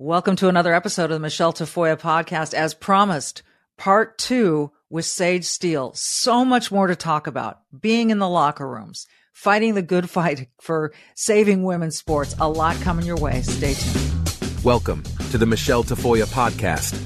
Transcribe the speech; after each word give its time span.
Welcome 0.00 0.34
to 0.36 0.48
another 0.48 0.74
episode 0.74 1.04
of 1.04 1.10
the 1.10 1.20
Michele 1.20 1.52
Tafoya 1.52 1.96
podcast. 1.96 2.52
As 2.52 2.74
promised, 2.74 3.44
part 3.76 4.18
two 4.18 4.72
with 4.90 5.04
Sage 5.04 5.44
Steele. 5.44 5.92
So 5.94 6.44
much 6.44 6.72
more 6.72 6.88
to 6.88 6.96
talk 6.96 7.28
about. 7.28 7.60
Being 7.80 8.10
in 8.10 8.18
the 8.18 8.28
locker 8.28 8.68
rooms, 8.68 9.06
fighting 9.32 9.76
the 9.76 9.82
good 9.82 10.10
fight 10.10 10.48
for 10.60 10.92
saving 11.14 11.62
women's 11.62 11.96
sports. 11.96 12.34
A 12.40 12.48
lot 12.48 12.74
coming 12.80 13.06
your 13.06 13.18
way. 13.18 13.42
Stay 13.42 13.74
tuned. 13.74 14.64
Welcome 14.64 15.04
to 15.30 15.38
the 15.38 15.46
Michele 15.46 15.84
Tafoya 15.84 16.26
podcast. 16.26 17.00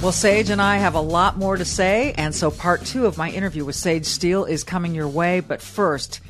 Well, 0.00 0.10
Sage 0.10 0.48
and 0.48 0.62
I 0.62 0.78
have 0.78 0.94
a 0.94 1.02
lot 1.02 1.36
more 1.36 1.58
to 1.58 1.66
say, 1.66 2.14
and 2.16 2.34
so 2.34 2.50
part 2.50 2.86
two 2.86 3.04
of 3.04 3.18
my 3.18 3.30
interview 3.30 3.66
with 3.66 3.76
Sage 3.76 4.06
Steele 4.06 4.46
is 4.46 4.64
coming 4.64 4.94
your 4.94 5.06
way. 5.06 5.40
But 5.40 5.60
first, 5.60 6.22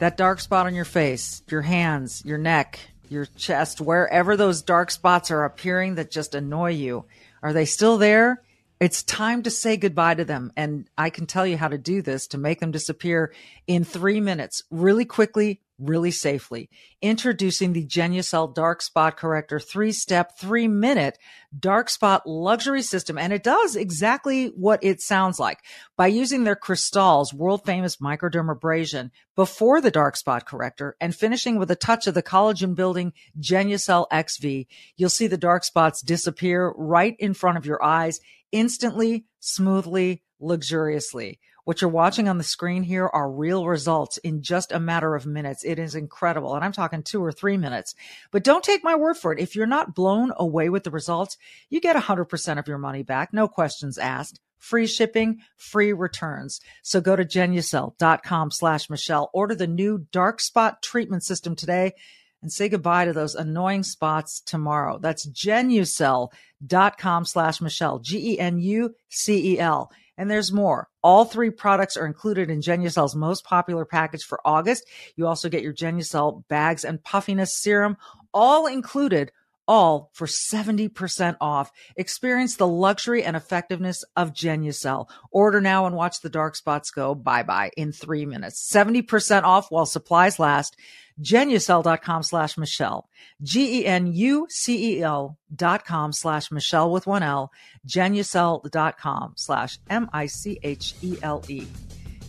that 0.00 0.16
dark 0.16 0.40
spot 0.40 0.66
on 0.66 0.74
your 0.74 0.84
face, 0.84 1.42
your 1.48 1.62
hands, 1.62 2.24
your 2.24 2.38
neck, 2.38 2.80
your 3.08 3.26
chest, 3.36 3.80
wherever 3.80 4.36
those 4.36 4.62
dark 4.62 4.90
spots 4.90 5.30
are 5.30 5.44
appearing 5.44 5.94
that 5.94 6.10
just 6.10 6.34
annoy 6.34 6.70
you, 6.70 7.04
are 7.42 7.52
they 7.52 7.64
still 7.64 7.98
there? 7.98 8.42
It's 8.80 9.02
time 9.02 9.42
to 9.42 9.50
say 9.50 9.76
goodbye 9.76 10.14
to 10.14 10.24
them. 10.24 10.52
And 10.56 10.88
I 10.96 11.10
can 11.10 11.26
tell 11.26 11.46
you 11.46 11.58
how 11.58 11.68
to 11.68 11.76
do 11.76 12.00
this 12.00 12.28
to 12.28 12.38
make 12.38 12.60
them 12.60 12.70
disappear 12.70 13.34
in 13.66 13.84
three 13.84 14.20
minutes, 14.22 14.62
really 14.70 15.04
quickly, 15.04 15.60
really 15.78 16.10
safely. 16.10 16.70
Introducing 17.02 17.74
the 17.74 17.84
Genucel 17.84 18.54
Dark 18.54 18.80
Spot 18.80 19.14
Corrector 19.14 19.60
three 19.60 19.92
step, 19.92 20.38
three 20.38 20.66
minute 20.66 21.18
dark 21.58 21.90
spot 21.90 22.26
luxury 22.26 22.80
system. 22.80 23.18
And 23.18 23.34
it 23.34 23.42
does 23.42 23.76
exactly 23.76 24.46
what 24.46 24.82
it 24.82 25.02
sounds 25.02 25.38
like 25.38 25.58
by 25.98 26.06
using 26.06 26.44
their 26.44 26.56
Cristal's 26.56 27.34
world 27.34 27.64
famous 27.66 27.96
microdermabrasion 27.96 29.10
before 29.36 29.82
the 29.82 29.90
dark 29.90 30.16
spot 30.16 30.46
corrector 30.46 30.96
and 31.00 31.14
finishing 31.14 31.58
with 31.58 31.70
a 31.70 31.76
touch 31.76 32.06
of 32.06 32.14
the 32.14 32.22
collagen 32.22 32.74
building 32.74 33.12
Genucel 33.38 34.06
XV. 34.10 34.66
You'll 34.96 35.10
see 35.10 35.26
the 35.26 35.36
dark 35.36 35.64
spots 35.64 36.00
disappear 36.00 36.72
right 36.76 37.16
in 37.18 37.34
front 37.34 37.58
of 37.58 37.66
your 37.66 37.82
eyes 37.82 38.20
instantly, 38.52 39.26
smoothly, 39.40 40.22
luxuriously. 40.40 41.38
What 41.64 41.80
you're 41.80 41.90
watching 41.90 42.28
on 42.28 42.38
the 42.38 42.44
screen 42.44 42.82
here 42.82 43.06
are 43.06 43.30
real 43.30 43.66
results 43.66 44.16
in 44.18 44.42
just 44.42 44.72
a 44.72 44.80
matter 44.80 45.14
of 45.14 45.26
minutes. 45.26 45.64
It 45.64 45.78
is 45.78 45.94
incredible. 45.94 46.54
And 46.54 46.64
I'm 46.64 46.72
talking 46.72 47.02
two 47.02 47.22
or 47.22 47.32
three 47.32 47.56
minutes. 47.56 47.94
But 48.30 48.44
don't 48.44 48.64
take 48.64 48.82
my 48.82 48.96
word 48.96 49.16
for 49.16 49.32
it. 49.32 49.38
If 49.38 49.54
you're 49.54 49.66
not 49.66 49.94
blown 49.94 50.32
away 50.36 50.70
with 50.70 50.84
the 50.84 50.90
results, 50.90 51.36
you 51.68 51.80
get 51.80 51.96
100% 51.96 52.58
of 52.58 52.66
your 52.66 52.78
money 52.78 53.02
back. 53.02 53.32
No 53.32 53.46
questions 53.46 53.98
asked. 53.98 54.40
Free 54.58 54.86
shipping, 54.86 55.38
free 55.56 55.92
returns. 55.92 56.60
So 56.82 57.00
go 57.00 57.16
to 57.16 57.24
genucel.com 57.24 58.50
slash 58.50 58.90
Michele. 58.90 59.30
Order 59.32 59.54
the 59.54 59.66
new 59.66 60.06
dark 60.12 60.40
spot 60.40 60.82
treatment 60.82 61.24
system 61.24 61.56
today 61.56 61.94
and 62.42 62.52
say 62.52 62.68
goodbye 62.68 63.04
to 63.04 63.12
those 63.12 63.34
annoying 63.34 63.82
spots 63.82 64.40
tomorrow. 64.40 64.98
That's 64.98 65.26
genucel.com 65.28 67.24
slash 67.24 67.60
Michele, 67.60 67.98
G-E-N-U-C-E-L. 67.98 69.92
And 70.16 70.30
there's 70.30 70.52
more. 70.52 70.88
All 71.02 71.24
three 71.24 71.50
products 71.50 71.96
are 71.96 72.04
included 72.06 72.50
in 72.50 72.60
Genucel's 72.60 73.16
most 73.16 73.44
popular 73.44 73.86
package 73.86 74.24
for 74.24 74.40
August. 74.44 74.86
You 75.16 75.26
also 75.26 75.48
get 75.48 75.62
your 75.62 75.72
Genucel 75.72 76.46
bags 76.48 76.84
and 76.84 77.02
puffiness 77.02 77.56
serum, 77.56 77.96
all 78.34 78.66
included, 78.66 79.32
all 79.70 80.10
for 80.12 80.26
70% 80.26 81.36
off. 81.40 81.70
Experience 81.96 82.56
the 82.56 82.66
luxury 82.66 83.22
and 83.22 83.36
effectiveness 83.36 84.04
of 84.16 84.32
Genucel. 84.34 85.08
Order 85.30 85.60
now 85.60 85.86
and 85.86 85.94
watch 85.94 86.20
the 86.20 86.28
dark 86.28 86.56
spots 86.56 86.90
go 86.90 87.14
bye 87.14 87.44
bye 87.44 87.70
in 87.76 87.92
three 87.92 88.26
minutes. 88.26 88.68
70% 88.74 89.44
off 89.44 89.70
while 89.70 89.86
supplies 89.86 90.40
last. 90.40 90.76
Genucel.com 91.22 92.22
slash 92.24 92.58
Michele. 92.58 93.08
G-E-N-U-C-E-L 93.42 95.38
dot 95.54 95.84
com 95.84 96.12
slash 96.12 96.50
Michele 96.50 96.90
with 96.90 97.06
one 97.06 97.22
L. 97.22 97.52
Genucel.com 97.86 99.34
slash 99.36 99.78
M-I-C-H-E-L-E. 99.88 101.66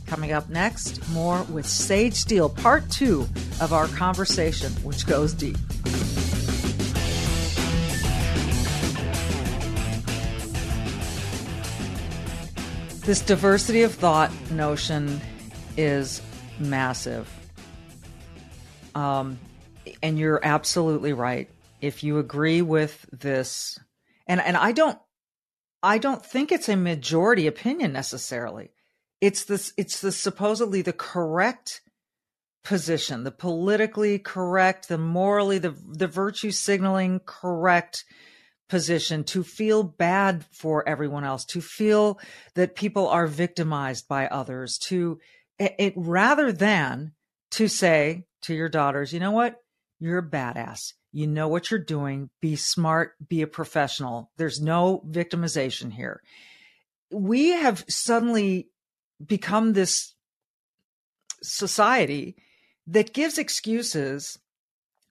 Coming 0.05 0.31
up 0.33 0.49
next, 0.49 1.09
more 1.11 1.41
with 1.43 1.65
Sage 1.65 2.15
Steele, 2.15 2.49
part 2.49 2.89
two 2.89 3.21
of 3.61 3.71
our 3.71 3.87
conversation, 3.87 4.71
which 4.83 5.07
goes 5.07 5.33
deep. 5.33 5.57
This 13.03 13.19
diversity 13.19 13.81
of 13.81 13.95
thought 13.95 14.31
notion 14.51 15.19
is 15.75 16.21
massive. 16.59 17.27
Um, 18.93 19.39
and 20.03 20.19
you're 20.19 20.39
absolutely 20.43 21.11
right. 21.11 21.49
If 21.81 22.03
you 22.03 22.19
agree 22.19 22.61
with 22.61 23.07
this, 23.11 23.79
and 24.27 24.39
and 24.39 24.55
I 24.55 24.71
don't, 24.71 24.99
I 25.81 25.97
don't 25.97 26.23
think 26.23 26.51
it's 26.51 26.69
a 26.69 26.75
majority 26.75 27.47
opinion 27.47 27.91
necessarily. 27.91 28.69
It's 29.19 29.45
this. 29.45 29.73
It's 29.77 29.99
the 29.99 30.11
supposedly 30.11 30.83
the 30.83 30.93
correct 30.93 31.81
position, 32.63 33.23
the 33.23 33.31
politically 33.31 34.19
correct, 34.19 34.89
the 34.89 34.99
morally, 34.99 35.57
the 35.57 35.75
the 35.87 36.07
virtue 36.07 36.51
signaling 36.51 37.19
correct 37.25 38.05
position 38.71 39.25
to 39.25 39.43
feel 39.43 39.83
bad 39.83 40.45
for 40.49 40.87
everyone 40.87 41.25
else, 41.25 41.43
to 41.43 41.59
feel 41.59 42.17
that 42.55 42.73
people 42.73 43.05
are 43.09 43.27
victimized 43.27 44.07
by 44.07 44.27
others, 44.27 44.77
to 44.77 45.19
it, 45.59 45.93
rather 45.97 46.53
than 46.53 47.11
to 47.51 47.67
say 47.67 48.23
to 48.43 48.53
your 48.53 48.69
daughters, 48.69 49.11
you 49.11 49.19
know 49.19 49.31
what? 49.31 49.57
You're 49.99 50.19
a 50.19 50.23
badass. 50.23 50.93
You 51.11 51.27
know 51.27 51.49
what 51.49 51.69
you're 51.69 51.81
doing. 51.81 52.29
Be 52.39 52.55
smart, 52.55 53.15
be 53.27 53.41
a 53.41 53.47
professional. 53.47 54.31
There's 54.37 54.61
no 54.61 55.03
victimization 55.05 55.91
here. 55.91 56.21
We 57.11 57.49
have 57.49 57.83
suddenly 57.89 58.69
become 59.23 59.73
this 59.73 60.15
society 61.43 62.37
that 62.87 63.11
gives 63.11 63.37
excuses 63.37 64.39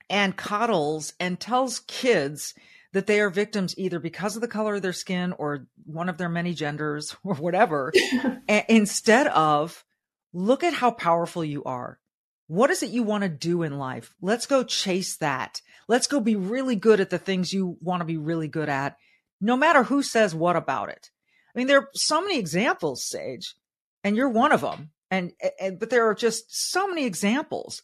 and 0.08 0.34
coddles 0.34 1.12
and 1.20 1.38
tells 1.38 1.80
kids 1.80 2.54
that 2.92 3.06
they 3.06 3.20
are 3.20 3.30
victims 3.30 3.74
either 3.78 3.98
because 3.98 4.34
of 4.34 4.42
the 4.42 4.48
color 4.48 4.76
of 4.76 4.82
their 4.82 4.92
skin 4.92 5.32
or 5.38 5.66
one 5.84 6.08
of 6.08 6.18
their 6.18 6.28
many 6.28 6.54
genders 6.54 7.16
or 7.24 7.34
whatever, 7.34 7.92
instead 8.68 9.26
of 9.28 9.84
look 10.32 10.64
at 10.64 10.74
how 10.74 10.90
powerful 10.90 11.44
you 11.44 11.64
are. 11.64 11.98
What 12.46 12.70
is 12.70 12.82
it 12.82 12.90
you 12.90 13.04
want 13.04 13.22
to 13.22 13.28
do 13.28 13.62
in 13.62 13.78
life? 13.78 14.12
Let's 14.20 14.46
go 14.46 14.64
chase 14.64 15.16
that. 15.18 15.62
Let's 15.86 16.08
go 16.08 16.18
be 16.18 16.34
really 16.34 16.74
good 16.74 17.00
at 17.00 17.10
the 17.10 17.18
things 17.18 17.52
you 17.52 17.76
want 17.80 18.00
to 18.00 18.04
be 18.04 18.16
really 18.16 18.48
good 18.48 18.68
at, 18.68 18.96
no 19.40 19.56
matter 19.56 19.84
who 19.84 20.02
says 20.02 20.34
what 20.34 20.56
about 20.56 20.88
it. 20.88 21.10
I 21.54 21.58
mean, 21.58 21.68
there 21.68 21.78
are 21.78 21.88
so 21.94 22.20
many 22.20 22.38
examples, 22.38 23.04
Sage, 23.04 23.54
and 24.02 24.16
you're 24.16 24.28
one 24.28 24.50
of 24.50 24.60
them. 24.62 24.90
And, 25.12 25.32
and 25.60 25.78
but 25.78 25.90
there 25.90 26.08
are 26.08 26.14
just 26.14 26.44
so 26.48 26.88
many 26.88 27.04
examples 27.04 27.82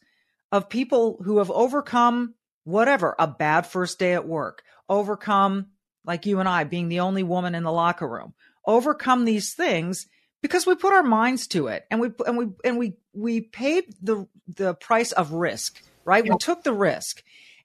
of 0.52 0.68
people 0.68 1.20
who 1.24 1.38
have 1.38 1.50
overcome 1.50 2.34
whatever, 2.64 3.14
a 3.18 3.26
bad 3.28 3.66
first 3.66 3.98
day 3.98 4.14
at 4.14 4.26
work, 4.26 4.62
overcome 4.88 5.66
like 6.04 6.26
you 6.26 6.40
and 6.40 6.48
I 6.48 6.64
being 6.64 6.88
the 6.88 7.00
only 7.00 7.22
woman 7.22 7.54
in 7.54 7.64
the 7.64 7.72
locker 7.72 8.08
room, 8.08 8.34
overcome 8.64 9.24
these 9.24 9.54
things 9.54 10.06
because 10.42 10.66
we 10.66 10.74
put 10.74 10.92
our 10.92 11.02
minds 11.02 11.46
to 11.48 11.66
it 11.66 11.84
and 11.90 12.00
we 12.00 12.10
and 12.26 12.38
we 12.38 12.46
and 12.64 12.78
we 12.78 12.96
we 13.12 13.40
paid 13.40 13.84
the 14.00 14.26
the 14.46 14.74
price 14.74 15.12
of 15.12 15.32
risk, 15.32 15.82
right? 16.04 16.22
We 16.22 16.36
took 16.38 16.62
the 16.62 16.72
risk 16.72 17.22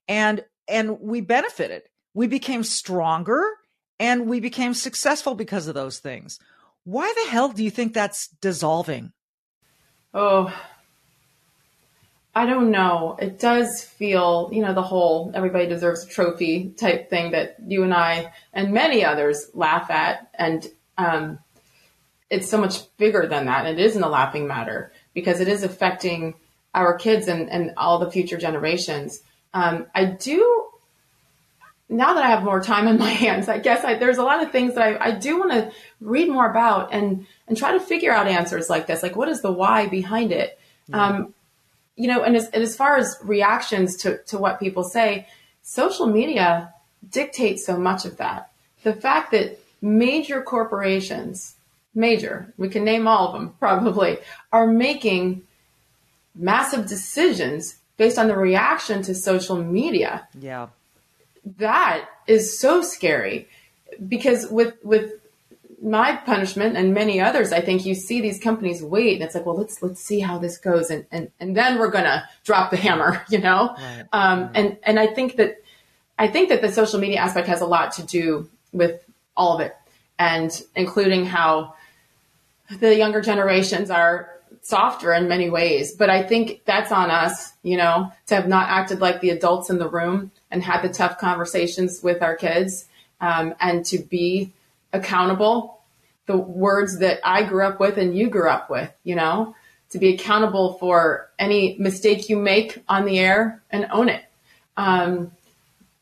and 0.07 0.43
and 0.67 0.99
we 0.99 1.21
benefited. 1.21 1.83
We 2.13 2.27
became 2.27 2.63
stronger 2.63 3.45
and 3.99 4.27
we 4.27 4.39
became 4.39 4.73
successful 4.73 5.35
because 5.35 5.67
of 5.67 5.75
those 5.75 5.99
things. 5.99 6.39
Why 6.83 7.13
the 7.15 7.29
hell 7.29 7.49
do 7.49 7.63
you 7.63 7.69
think 7.69 7.93
that's 7.93 8.27
dissolving? 8.41 9.11
Oh, 10.13 10.53
I 12.33 12.45
don't 12.45 12.71
know. 12.71 13.17
It 13.19 13.39
does 13.39 13.83
feel, 13.83 14.49
you 14.53 14.61
know, 14.61 14.73
the 14.73 14.81
whole 14.81 15.31
everybody 15.33 15.67
deserves 15.67 16.05
a 16.05 16.07
trophy 16.07 16.69
type 16.69 17.09
thing 17.09 17.31
that 17.31 17.57
you 17.67 17.83
and 17.83 17.93
I 17.93 18.31
and 18.53 18.73
many 18.73 19.03
others 19.03 19.49
laugh 19.53 19.91
at. 19.91 20.29
And 20.33 20.65
um, 20.97 21.39
it's 22.29 22.49
so 22.49 22.57
much 22.57 22.95
bigger 22.97 23.27
than 23.27 23.47
that. 23.47 23.65
It 23.65 23.79
isn't 23.79 24.01
a 24.01 24.07
laughing 24.07 24.47
matter 24.47 24.93
because 25.13 25.41
it 25.41 25.49
is 25.49 25.63
affecting 25.63 26.35
our 26.73 26.97
kids 26.97 27.27
and, 27.27 27.49
and 27.49 27.73
all 27.75 27.99
the 27.99 28.09
future 28.09 28.37
generations. 28.37 29.21
Um, 29.53 29.87
I 29.93 30.05
do 30.05 30.69
now 31.89 32.13
that 32.13 32.23
I 32.23 32.29
have 32.29 32.43
more 32.43 32.61
time 32.61 32.87
in 32.87 32.97
my 32.97 33.09
hands, 33.09 33.49
I 33.49 33.59
guess 33.59 33.83
I, 33.83 33.95
there's 33.95 34.17
a 34.17 34.23
lot 34.23 34.41
of 34.41 34.53
things 34.53 34.75
that 34.75 34.83
I, 35.01 35.07
I 35.07 35.11
do 35.11 35.37
want 35.37 35.51
to 35.51 35.71
read 35.99 36.29
more 36.29 36.49
about 36.49 36.93
and 36.93 37.27
and 37.47 37.57
try 37.57 37.73
to 37.73 37.81
figure 37.81 38.13
out 38.13 38.29
answers 38.29 38.69
like 38.69 38.87
this. 38.87 39.03
Like, 39.03 39.17
what 39.17 39.27
is 39.27 39.41
the 39.41 39.51
why 39.51 39.87
behind 39.87 40.31
it? 40.31 40.57
Um, 40.93 41.33
you 41.95 42.07
know, 42.07 42.23
and 42.23 42.35
as, 42.35 42.49
and 42.49 42.63
as 42.63 42.75
far 42.75 42.97
as 42.97 43.17
reactions 43.23 43.95
to, 43.97 44.17
to 44.23 44.37
what 44.37 44.59
people 44.59 44.83
say, 44.83 45.27
social 45.61 46.07
media 46.07 46.73
dictates 47.09 47.65
so 47.65 47.77
much 47.77 48.05
of 48.05 48.17
that. 48.17 48.51
The 48.83 48.93
fact 48.93 49.31
that 49.31 49.59
major 49.81 50.41
corporations, 50.41 51.55
major, 51.93 52.53
we 52.57 52.69
can 52.69 52.83
name 52.83 53.07
all 53.07 53.27
of 53.27 53.33
them 53.33 53.55
probably, 53.59 54.17
are 54.51 54.67
making 54.67 55.43
massive 56.35 56.87
decisions 56.87 57.77
based 57.97 58.17
on 58.17 58.27
the 58.27 58.35
reaction 58.35 59.01
to 59.03 59.13
social 59.13 59.57
media. 59.57 60.27
Yeah. 60.39 60.67
That 61.57 62.07
is 62.27 62.59
so 62.59 62.81
scary 62.81 63.47
because 64.07 64.47
with 64.47 64.75
with 64.83 65.20
my 65.81 66.15
punishment 66.15 66.77
and 66.77 66.93
many 66.93 67.19
others, 67.19 67.51
I 67.51 67.59
think 67.61 67.85
you 67.85 67.95
see 67.95 68.21
these 68.21 68.39
companies 68.39 68.83
wait 68.83 69.15
and 69.15 69.23
it's 69.23 69.33
like, 69.33 69.45
well, 69.45 69.57
let's 69.57 69.81
let's 69.81 70.01
see 70.01 70.19
how 70.19 70.37
this 70.37 70.57
goes 70.57 70.89
and 70.89 71.05
and, 71.11 71.31
and 71.39 71.57
then 71.57 71.79
we're 71.79 71.89
gonna 71.89 72.27
drop 72.43 72.69
the 72.69 72.77
hammer, 72.77 73.23
you 73.29 73.39
know? 73.39 73.75
Right. 73.77 74.05
Um, 74.13 74.51
and 74.53 74.77
and 74.83 74.99
I 74.99 75.07
think 75.07 75.37
that 75.37 75.57
I 76.19 76.27
think 76.27 76.49
that 76.49 76.61
the 76.61 76.71
social 76.71 76.99
media 76.99 77.19
aspect 77.19 77.47
has 77.47 77.61
a 77.61 77.65
lot 77.65 77.93
to 77.93 78.03
do 78.03 78.49
with 78.71 79.03
all 79.35 79.55
of 79.55 79.61
it, 79.61 79.75
and 80.19 80.61
including 80.75 81.25
how 81.25 81.73
the 82.79 82.95
younger 82.95 83.21
generations 83.21 83.89
are 83.89 84.29
softer 84.61 85.13
in 85.13 85.27
many 85.27 85.49
ways. 85.49 85.93
But 85.93 86.11
I 86.11 86.21
think 86.21 86.61
that's 86.65 86.91
on 86.91 87.09
us, 87.09 87.53
you 87.63 87.75
know, 87.75 88.11
to 88.27 88.35
have 88.35 88.47
not 88.47 88.69
acted 88.69 88.99
like 88.99 89.21
the 89.21 89.31
adults 89.31 89.69
in 89.71 89.79
the 89.79 89.89
room 89.89 90.31
and 90.51 90.61
had 90.61 90.83
the 90.83 90.89
tough 90.89 91.17
conversations 91.17 92.03
with 92.03 92.21
our 92.21 92.35
kids, 92.35 92.85
um, 93.19 93.55
and 93.59 93.83
to 93.85 93.97
be 93.97 94.51
accountable. 94.93 95.81
The 96.25 96.37
words 96.37 96.99
that 96.99 97.19
I 97.23 97.43
grew 97.43 97.65
up 97.65 97.79
with 97.79 97.97
and 97.97 98.15
you 98.15 98.29
grew 98.29 98.49
up 98.49 98.69
with, 98.69 98.91
you 99.03 99.15
know, 99.15 99.55
to 99.89 99.99
be 99.99 100.13
accountable 100.13 100.73
for 100.79 101.29
any 101.37 101.75
mistake 101.77 102.29
you 102.29 102.37
make 102.37 102.83
on 102.87 103.05
the 103.05 103.19
air 103.19 103.61
and 103.69 103.87
own 103.91 104.09
it. 104.09 104.23
Um, 104.77 105.31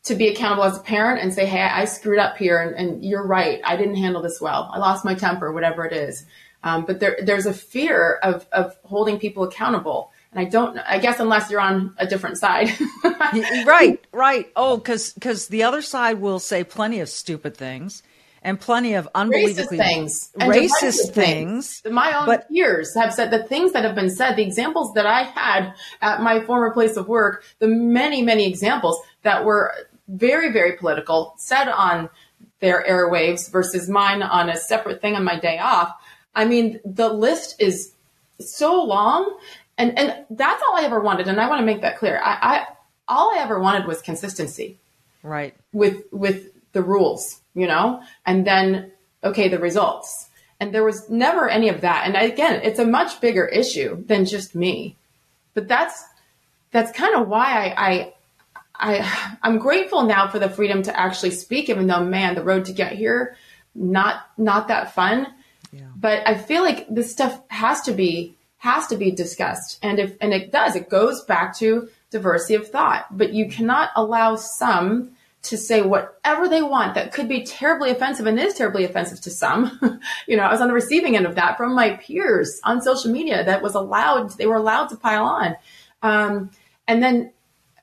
to 0.04 0.14
be 0.14 0.28
accountable 0.28 0.64
as 0.64 0.78
a 0.78 0.80
parent 0.80 1.20
and 1.20 1.34
say, 1.34 1.44
hey, 1.44 1.60
I 1.60 1.84
screwed 1.84 2.18
up 2.18 2.36
here 2.36 2.58
and, 2.60 2.74
and, 2.74 3.04
you're 3.04 3.26
right. 3.26 3.60
I 3.64 3.76
didn't 3.76 3.96
handle 3.96 4.22
this 4.22 4.40
well. 4.40 4.70
I 4.72 4.78
lost 4.78 5.04
my 5.04 5.14
temper, 5.14 5.52
whatever 5.52 5.84
it 5.84 5.92
is. 5.92 6.24
Um, 6.62 6.86
but 6.86 7.00
there, 7.00 7.18
there's 7.22 7.44
a 7.46 7.52
fear 7.52 8.14
of, 8.22 8.46
of 8.50 8.76
holding 8.84 9.18
people 9.18 9.42
accountable. 9.42 10.10
And 10.32 10.40
I 10.40 10.48
don't, 10.48 10.78
I 10.78 10.98
guess, 10.98 11.20
unless 11.20 11.50
you're 11.50 11.60
on 11.60 11.94
a 11.98 12.06
different 12.06 12.38
side. 12.38 12.70
right, 13.04 14.02
right. 14.12 14.50
Oh, 14.54 14.76
because 14.76 15.12
because 15.12 15.48
the 15.48 15.64
other 15.64 15.82
side 15.82 16.20
will 16.20 16.38
say 16.38 16.62
plenty 16.62 17.00
of 17.00 17.08
stupid 17.08 17.56
things 17.56 18.02
and 18.42 18.58
plenty 18.58 18.94
of 18.94 19.08
unbelievably 19.14 19.78
racist 19.78 19.86
things, 19.86 20.30
racist 20.36 21.12
things. 21.12 21.82
My 21.84 22.18
own 22.18 22.26
but, 22.26 22.48
peers 22.48 22.94
have 22.94 23.12
said 23.12 23.30
the 23.30 23.44
things 23.44 23.72
that 23.72 23.84
have 23.84 23.94
been 23.94 24.10
said, 24.10 24.36
the 24.36 24.42
examples 24.42 24.94
that 24.94 25.06
I 25.06 25.24
had 25.24 25.74
at 26.00 26.22
my 26.22 26.40
former 26.44 26.72
place 26.72 26.96
of 26.96 27.08
work, 27.08 27.44
the 27.58 27.68
many, 27.68 28.22
many 28.22 28.46
examples 28.48 28.98
that 29.22 29.44
were 29.44 29.74
very, 30.08 30.52
very 30.52 30.76
political, 30.76 31.34
said 31.36 31.68
on 31.68 32.08
their 32.60 32.84
airwaves 32.84 33.50
versus 33.50 33.88
mine 33.88 34.22
on 34.22 34.48
a 34.48 34.56
separate 34.56 35.00
thing 35.00 35.16
on 35.16 35.24
my 35.24 35.38
day 35.38 35.58
off. 35.58 35.94
I 36.34 36.44
mean, 36.44 36.80
the 36.84 37.08
list 37.12 37.60
is 37.60 37.92
so 38.38 38.82
long, 38.82 39.38
and 39.76 39.98
and 39.98 40.24
that's 40.30 40.62
all 40.62 40.76
I 40.76 40.84
ever 40.84 41.00
wanted, 41.00 41.28
and 41.28 41.40
I 41.40 41.48
want 41.48 41.60
to 41.60 41.66
make 41.66 41.82
that 41.82 41.98
clear. 41.98 42.20
I, 42.22 42.38
I 42.40 42.66
all 43.08 43.32
I 43.34 43.42
ever 43.42 43.58
wanted 43.58 43.86
was 43.86 44.00
consistency, 44.00 44.78
right? 45.22 45.54
With 45.72 46.04
with 46.12 46.50
the 46.72 46.82
rules, 46.82 47.39
you 47.60 47.66
know, 47.66 48.02
and 48.26 48.46
then 48.46 48.92
okay, 49.22 49.48
the 49.48 49.58
results. 49.58 50.28
And 50.58 50.74
there 50.74 50.84
was 50.84 51.08
never 51.08 51.48
any 51.48 51.68
of 51.68 51.80
that. 51.80 52.06
And 52.06 52.16
again, 52.16 52.60
it's 52.62 52.78
a 52.78 52.86
much 52.86 53.20
bigger 53.20 53.46
issue 53.46 54.04
than 54.04 54.26
just 54.26 54.54
me. 54.54 54.96
But 55.54 55.68
that's 55.68 56.04
that's 56.70 56.92
kind 56.92 57.14
of 57.16 57.28
why 57.28 57.74
I, 57.76 57.90
I 57.90 58.14
I 58.74 59.36
I'm 59.42 59.58
grateful 59.58 60.02
now 60.02 60.28
for 60.28 60.38
the 60.38 60.48
freedom 60.48 60.82
to 60.82 60.98
actually 60.98 61.32
speak, 61.32 61.68
even 61.68 61.86
though 61.86 62.04
man, 62.04 62.34
the 62.34 62.42
road 62.42 62.66
to 62.66 62.72
get 62.72 62.92
here, 62.92 63.36
not 63.74 64.26
not 64.36 64.68
that 64.68 64.94
fun. 64.94 65.26
Yeah. 65.72 65.82
But 65.96 66.26
I 66.26 66.36
feel 66.36 66.62
like 66.62 66.88
this 66.88 67.12
stuff 67.12 67.40
has 67.48 67.82
to 67.82 67.92
be 67.92 68.36
has 68.58 68.86
to 68.88 68.96
be 68.96 69.10
discussed. 69.10 69.78
And 69.82 69.98
if 69.98 70.16
and 70.20 70.32
it 70.32 70.52
does, 70.52 70.76
it 70.76 70.90
goes 70.90 71.24
back 71.24 71.56
to 71.58 71.88
diversity 72.10 72.54
of 72.54 72.68
thought. 72.68 73.06
But 73.16 73.32
you 73.32 73.48
cannot 73.48 73.90
allow 73.96 74.36
some 74.36 75.12
to 75.42 75.56
say 75.56 75.80
whatever 75.80 76.48
they 76.48 76.62
want 76.62 76.94
that 76.94 77.12
could 77.12 77.28
be 77.28 77.44
terribly 77.44 77.90
offensive 77.90 78.26
and 78.26 78.38
is 78.38 78.54
terribly 78.54 78.84
offensive 78.84 79.20
to 79.22 79.30
some. 79.30 80.00
you 80.26 80.36
know, 80.36 80.42
I 80.42 80.52
was 80.52 80.60
on 80.60 80.68
the 80.68 80.74
receiving 80.74 81.16
end 81.16 81.26
of 81.26 81.34
that 81.36 81.56
from 81.56 81.74
my 81.74 81.96
peers 81.96 82.60
on 82.64 82.82
social 82.82 83.10
media 83.10 83.44
that 83.44 83.62
was 83.62 83.74
allowed, 83.74 84.36
they 84.36 84.46
were 84.46 84.56
allowed 84.56 84.88
to 84.88 84.96
pile 84.96 85.24
on. 85.24 85.56
Um, 86.02 86.50
and 86.86 87.02
then 87.02 87.32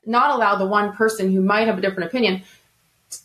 not 0.06 0.30
allow 0.30 0.56
the 0.56 0.66
one 0.66 0.92
person 0.92 1.32
who 1.32 1.42
might 1.42 1.66
have 1.66 1.78
a 1.78 1.80
different 1.80 2.08
opinion 2.08 2.42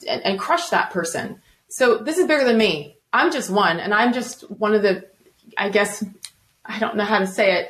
and, 0.07 0.21
and 0.23 0.39
crush 0.39 0.69
that 0.69 0.89
person. 0.91 1.41
So 1.67 1.97
this 1.97 2.17
is 2.17 2.27
bigger 2.27 2.43
than 2.43 2.57
me. 2.57 2.97
I'm 3.11 3.31
just 3.31 3.49
one, 3.49 3.79
and 3.79 3.93
I'm 3.93 4.13
just 4.13 4.49
one 4.49 4.73
of 4.73 4.81
the, 4.81 5.05
I 5.57 5.69
guess, 5.69 6.03
I 6.65 6.79
don't 6.79 6.95
know 6.95 7.03
how 7.03 7.19
to 7.19 7.27
say 7.27 7.59
it. 7.59 7.69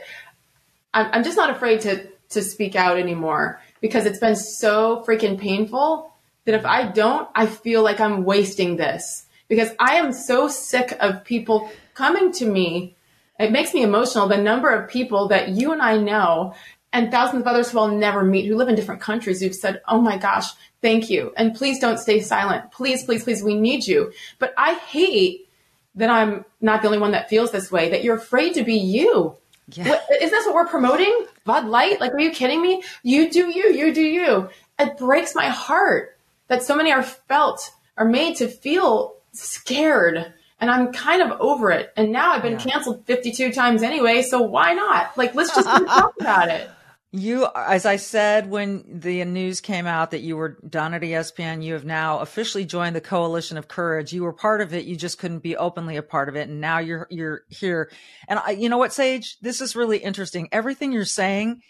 I'm, 0.94 1.10
I'm 1.12 1.24
just 1.24 1.36
not 1.36 1.50
afraid 1.50 1.82
to 1.82 2.08
to 2.30 2.42
speak 2.42 2.76
out 2.76 2.98
anymore 2.98 3.62
because 3.80 4.06
it's 4.06 4.20
been 4.20 4.36
so 4.36 5.04
freaking 5.08 5.40
painful 5.40 6.13
that 6.46 6.56
if 6.56 6.66
I 6.66 6.88
don't, 6.88 7.30
I 7.36 7.46
feel 7.46 7.84
like 7.84 8.00
I'm 8.00 8.24
wasting 8.24 8.76
this 8.76 9.26
because 9.48 9.70
I 9.80 9.96
am 9.96 10.14
so 10.14 10.48
sick 10.48 10.96
of 11.00 11.24
people 11.24 11.70
coming 11.94 12.32
to 12.34 12.46
me. 12.46 12.96
It 13.40 13.52
makes 13.52 13.74
me 13.74 13.84
emotional. 13.84 14.28
The 14.28 14.38
number 14.38 14.70
of 14.70 14.90
people 14.90 15.28
that 15.30 15.50
you 15.50 15.72
and 15.72 15.82
I 15.82 15.98
know 15.98 16.54
and 16.92 17.10
thousands 17.12 17.42
of 17.42 17.48
others 17.48 17.72
who 17.72 17.80
I'll 17.80 17.88
never 17.88 18.24
meet 18.24 18.46
who 18.46 18.56
live 18.56 18.70
in 18.70 18.76
different 18.76 19.02
countries 19.02 19.42
who've 19.42 19.56
said, 19.56 19.82
Oh 19.88 20.00
my 20.00 20.18
gosh, 20.18 20.46
thank 20.82 21.10
you. 21.10 21.34
And 21.36 21.56
please 21.56 21.80
don't 21.80 21.98
stay 21.98 22.20
silent. 22.20 22.72
Please, 22.72 23.04
please, 23.04 23.24
please, 23.24 23.44
we 23.44 23.56
need 23.56 23.86
you. 23.88 24.12
But 24.40 24.54
I 24.58 24.76
hate 24.76 25.50
that 25.96 26.10
I'm 26.10 26.46
not 26.62 26.82
the 26.82 26.88
only 26.88 27.00
one 27.00 27.12
that 27.12 27.30
feels 27.30 27.52
this 27.52 27.72
way, 27.72 27.90
that 27.90 28.04
you're 28.04 28.18
afraid 28.18 28.54
to 28.56 28.64
be 28.64 28.76
you. 28.76 29.36
Yeah. 29.70 29.90
What, 29.90 30.06
is 30.22 30.32
this 30.32 30.46
what 30.46 30.56
we're 30.56 30.68
promoting? 30.68 31.26
Bud 31.46 31.66
Light? 31.66 32.00
Like, 32.00 32.14
are 32.14 32.20
you 32.20 32.32
kidding 32.32 32.62
me? 32.62 32.84
You 33.02 33.30
do 33.30 33.48
you, 33.48 33.72
you 33.72 33.94
do 33.94 34.02
you. 34.02 34.50
It 34.80 34.98
breaks 34.98 35.36
my 35.36 35.48
heart 35.48 36.13
that 36.54 36.62
so 36.62 36.76
many 36.76 36.92
are 36.92 37.02
felt, 37.02 37.72
are 37.98 38.06
made 38.06 38.36
to 38.36 38.48
feel 38.48 39.16
scared. 39.32 40.34
And 40.60 40.70
I'm 40.70 40.94
kind 40.94 41.24
of 41.24 41.42
over 41.42 41.72
it. 41.72 41.92
And 41.98 42.12
now 42.12 42.32
I've 42.32 42.44
been 42.44 42.54
yeah. 42.54 42.60
canceled 42.60 43.06
52 43.08 43.52
times 43.52 43.82
anyway. 43.82 44.22
So 44.22 44.42
why 44.44 44.74
not? 44.74 45.18
Like, 45.18 45.34
let's 45.34 45.54
just 45.54 45.68
talk 45.68 46.14
about 46.22 46.50
it. 46.50 46.70
You, 47.12 47.48
as 47.56 47.88
I 47.88 47.96
said 47.96 48.50
when 48.50 48.84
the 48.88 49.26
news 49.26 49.62
came 49.62 49.88
out 49.88 50.12
that 50.12 50.22
you 50.22 50.38
were 50.38 50.60
done 50.68 50.94
at 50.94 51.02
ESPN, 51.02 51.64
you 51.64 51.74
have 51.74 51.86
now 51.86 52.20
officially 52.20 52.66
joined 52.66 52.96
the 52.96 53.02
Coalition 53.02 53.58
of 53.58 53.68
Courage. 53.68 54.14
You 54.14 54.24
were 54.24 54.34
part 54.34 54.62
of 54.62 54.76
it. 54.76 54.86
You 54.86 54.96
just 54.96 55.18
couldn't 55.18 55.40
be 55.40 55.58
openly 55.58 55.98
a 55.98 56.04
part 56.04 56.30
of 56.30 56.36
it. 56.36 56.50
And 56.50 56.62
now 56.62 56.78
you're, 56.78 57.08
you're 57.10 57.42
here. 57.50 57.92
And 58.28 58.40
I, 58.40 58.52
you 58.52 58.70
know 58.70 58.78
what, 58.78 58.94
Sage? 58.94 59.38
This 59.42 59.60
is 59.60 59.76
really 59.76 59.98
interesting. 59.98 60.50
Everything 60.52 60.92
you're 60.92 61.06
saying, 61.06 61.62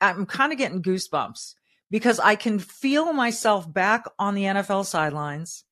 I'm 0.00 0.26
kind 0.26 0.50
of 0.50 0.58
getting 0.58 0.82
goosebumps 0.82 1.54
because 1.92 2.18
I 2.18 2.36
can 2.36 2.58
feel 2.58 3.12
myself 3.12 3.70
back 3.70 4.06
on 4.18 4.34
the 4.34 4.44
NFL 4.44 4.86
sidelines, 4.86 5.64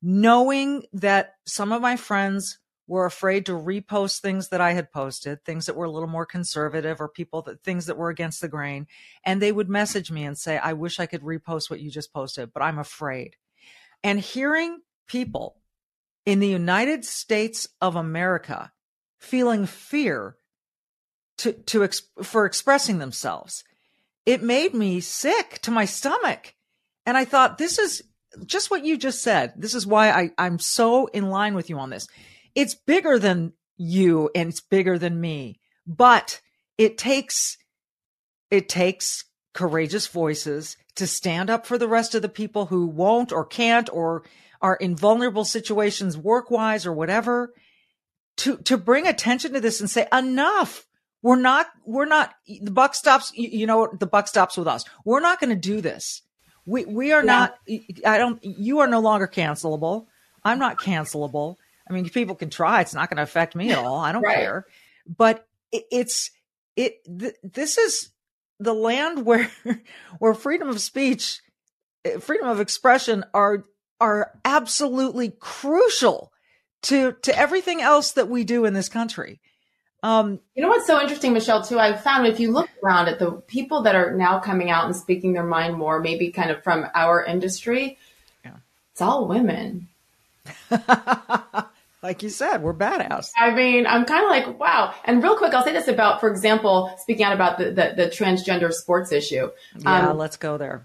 knowing 0.00 0.84
that 0.92 1.34
some 1.46 1.72
of 1.72 1.82
my 1.82 1.96
friends 1.96 2.58
were 2.86 3.06
afraid 3.06 3.46
to 3.46 3.52
repost 3.52 4.20
things 4.20 4.50
that 4.50 4.60
I 4.60 4.72
had 4.72 4.92
posted, 4.92 5.44
things 5.44 5.66
that 5.66 5.74
were 5.74 5.86
a 5.86 5.90
little 5.90 6.08
more 6.08 6.26
conservative 6.26 7.00
or 7.00 7.08
people 7.08 7.42
that 7.42 7.64
things 7.64 7.86
that 7.86 7.96
were 7.96 8.10
against 8.10 8.40
the 8.40 8.46
grain. 8.46 8.86
And 9.24 9.42
they 9.42 9.50
would 9.50 9.68
message 9.68 10.12
me 10.12 10.24
and 10.24 10.38
say, 10.38 10.58
I 10.58 10.74
wish 10.74 11.00
I 11.00 11.06
could 11.06 11.22
repost 11.22 11.70
what 11.70 11.80
you 11.80 11.90
just 11.90 12.12
posted, 12.12 12.52
but 12.52 12.62
I'm 12.62 12.78
afraid. 12.78 13.34
And 14.04 14.20
hearing 14.20 14.80
people 15.08 15.56
in 16.24 16.38
the 16.38 16.48
United 16.48 17.04
States 17.04 17.66
of 17.80 17.96
America 17.96 18.70
feeling 19.18 19.66
fear 19.66 20.36
to, 21.38 21.52
to, 21.52 21.88
for 22.22 22.46
expressing 22.46 22.98
themselves 22.98 23.64
it 24.26 24.42
made 24.42 24.74
me 24.74 25.00
sick 25.00 25.58
to 25.62 25.70
my 25.70 25.84
stomach. 25.84 26.54
And 27.06 27.16
I 27.16 27.24
thought, 27.24 27.58
this 27.58 27.78
is 27.78 28.02
just 28.46 28.70
what 28.70 28.84
you 28.84 28.96
just 28.96 29.22
said. 29.22 29.52
This 29.56 29.74
is 29.74 29.86
why 29.86 30.10
I, 30.10 30.30
I'm 30.38 30.58
so 30.58 31.06
in 31.06 31.28
line 31.28 31.54
with 31.54 31.70
you 31.70 31.78
on 31.78 31.90
this. 31.90 32.06
It's 32.54 32.74
bigger 32.74 33.18
than 33.18 33.52
you 33.76 34.30
and 34.34 34.48
it's 34.48 34.60
bigger 34.60 34.98
than 34.98 35.20
me, 35.20 35.60
but 35.86 36.40
it 36.78 36.98
takes, 36.98 37.58
it 38.50 38.68
takes 38.68 39.24
courageous 39.52 40.06
voices 40.06 40.76
to 40.96 41.06
stand 41.06 41.50
up 41.50 41.66
for 41.66 41.78
the 41.78 41.88
rest 41.88 42.14
of 42.14 42.22
the 42.22 42.28
people 42.28 42.66
who 42.66 42.86
won't 42.86 43.32
or 43.32 43.44
can't 43.44 43.90
or 43.92 44.24
are 44.60 44.76
in 44.76 44.96
vulnerable 44.96 45.44
situations 45.44 46.16
work 46.16 46.50
wise 46.50 46.86
or 46.86 46.92
whatever 46.92 47.52
to, 48.38 48.56
to 48.58 48.78
bring 48.78 49.06
attention 49.06 49.52
to 49.52 49.60
this 49.60 49.80
and 49.80 49.90
say, 49.90 50.08
enough. 50.12 50.86
We're 51.24 51.36
not, 51.36 51.68
we're 51.86 52.04
not, 52.04 52.34
the 52.46 52.70
buck 52.70 52.94
stops, 52.94 53.32
you 53.34 53.66
know, 53.66 53.88
the 53.98 54.06
buck 54.06 54.28
stops 54.28 54.58
with 54.58 54.68
us. 54.68 54.84
We're 55.06 55.20
not 55.20 55.40
going 55.40 55.48
to 55.48 55.56
do 55.56 55.80
this. 55.80 56.20
We, 56.66 56.84
we 56.84 57.12
are 57.12 57.24
yeah. 57.24 57.32
not, 57.32 57.58
I 58.04 58.18
don't, 58.18 58.44
you 58.44 58.80
are 58.80 58.86
no 58.86 59.00
longer 59.00 59.26
cancelable. 59.26 60.04
I'm 60.44 60.58
not 60.58 60.78
cancelable. 60.78 61.56
I 61.88 61.94
mean, 61.94 62.06
people 62.10 62.34
can 62.34 62.50
try. 62.50 62.82
It's 62.82 62.92
not 62.92 63.08
going 63.08 63.16
to 63.16 63.22
affect 63.22 63.56
me 63.56 63.70
at 63.70 63.78
all. 63.78 64.00
I 64.00 64.12
don't 64.12 64.20
right. 64.26 64.36
care. 64.36 64.66
But 65.06 65.46
it, 65.72 65.84
it's, 65.90 66.30
it, 66.76 66.98
th- 67.06 67.36
this 67.42 67.78
is 67.78 68.10
the 68.60 68.74
land 68.74 69.24
where, 69.24 69.50
where 70.18 70.34
freedom 70.34 70.68
of 70.68 70.78
speech, 70.78 71.40
eh, 72.04 72.18
freedom 72.18 72.48
of 72.48 72.60
expression 72.60 73.24
are, 73.32 73.64
are 73.98 74.30
absolutely 74.44 75.32
crucial 75.40 76.34
to, 76.82 77.12
to 77.22 77.34
everything 77.34 77.80
else 77.80 78.12
that 78.12 78.28
we 78.28 78.44
do 78.44 78.66
in 78.66 78.74
this 78.74 78.90
country. 78.90 79.40
Um, 80.04 80.38
you 80.54 80.62
know 80.62 80.68
what's 80.68 80.86
so 80.86 81.00
interesting, 81.00 81.32
Michele, 81.32 81.64
too? 81.64 81.78
I've 81.78 82.02
found 82.02 82.26
if 82.26 82.38
you 82.38 82.52
look 82.52 82.68
around 82.82 83.08
at 83.08 83.18
the 83.18 83.30
people 83.30 83.80
that 83.84 83.94
are 83.94 84.14
now 84.14 84.38
coming 84.38 84.70
out 84.70 84.84
and 84.84 84.94
speaking 84.94 85.32
their 85.32 85.46
mind 85.46 85.78
more, 85.78 85.98
maybe 85.98 86.30
kind 86.30 86.50
of 86.50 86.62
from 86.62 86.84
our 86.94 87.24
industry, 87.24 87.96
yeah. 88.44 88.56
it's 88.92 89.00
all 89.00 89.26
women. 89.26 89.88
like 92.02 92.22
you 92.22 92.28
said, 92.28 92.58
we're 92.58 92.74
badass. 92.74 93.30
I 93.38 93.54
mean, 93.54 93.86
I'm 93.86 94.04
kind 94.04 94.24
of 94.24 94.30
like, 94.30 94.60
wow. 94.60 94.92
And 95.06 95.22
real 95.22 95.38
quick, 95.38 95.54
I'll 95.54 95.64
say 95.64 95.72
this 95.72 95.88
about, 95.88 96.20
for 96.20 96.30
example, 96.30 96.94
speaking 96.98 97.24
out 97.24 97.32
about 97.32 97.56
the, 97.56 97.70
the, 97.70 97.94
the 97.96 98.06
transgender 98.08 98.74
sports 98.74 99.10
issue. 99.10 99.48
Yeah, 99.78 100.10
um, 100.10 100.18
let's 100.18 100.36
go 100.36 100.58
there. 100.58 100.84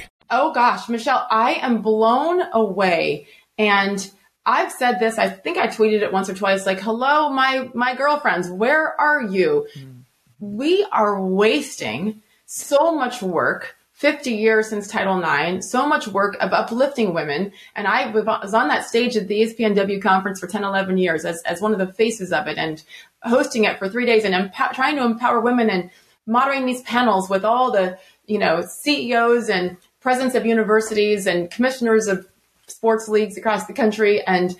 Oh 0.31 0.53
gosh, 0.53 0.87
Michele, 0.87 1.27
I 1.29 1.55
am 1.55 1.81
blown 1.81 2.41
away. 2.53 3.27
And 3.57 4.09
I've 4.45 4.71
said 4.71 4.99
this, 4.99 5.19
I 5.19 5.29
think 5.29 5.57
I 5.57 5.67
tweeted 5.67 6.01
it 6.01 6.13
once 6.13 6.29
or 6.29 6.33
twice, 6.33 6.65
like, 6.65 6.79
hello, 6.79 7.29
my, 7.29 7.69
my 7.73 7.95
girlfriends, 7.95 8.49
where 8.49 8.99
are 8.99 9.21
you? 9.21 9.67
Mm-hmm. 9.77 9.99
We 10.39 10.87
are 10.91 11.21
wasting 11.21 12.23
so 12.45 12.95
much 12.95 13.21
work 13.21 13.75
50 14.01 14.31
years 14.31 14.67
since 14.67 14.87
Title 14.87 15.21
IX, 15.21 15.63
so 15.69 15.85
much 15.85 16.07
work 16.07 16.35
of 16.39 16.53
uplifting 16.53 17.13
women. 17.13 17.51
And 17.75 17.85
I 17.85 18.09
was 18.09 18.53
on 18.55 18.67
that 18.69 18.87
stage 18.87 19.15
at 19.15 19.27
the 19.27 19.41
ESPNW 19.41 20.01
conference 20.01 20.39
for 20.39 20.47
10, 20.47 20.63
11 20.63 20.97
years 20.97 21.23
as, 21.23 21.43
as 21.43 21.61
one 21.61 21.71
of 21.71 21.77
the 21.77 21.93
faces 21.93 22.33
of 22.33 22.47
it 22.47 22.57
and 22.57 22.81
hosting 23.21 23.65
it 23.65 23.77
for 23.77 23.87
three 23.87 24.07
days 24.07 24.23
and 24.25 24.33
emp- 24.33 24.55
trying 24.73 24.95
to 24.95 25.03
empower 25.03 25.39
women 25.39 25.69
and 25.69 25.91
moderating 26.25 26.65
these 26.65 26.81
panels 26.81 27.29
with 27.29 27.45
all 27.45 27.71
the, 27.71 27.99
you 28.25 28.39
know, 28.39 28.63
CEOs 28.67 29.49
and 29.49 29.77
presidents 30.01 30.35
of 30.35 30.45
universities 30.45 31.27
and 31.27 31.49
commissioners 31.49 32.07
of 32.07 32.27
sports 32.67 33.07
leagues 33.07 33.37
across 33.37 33.65
the 33.65 33.73
country 33.73 34.21
and 34.21 34.55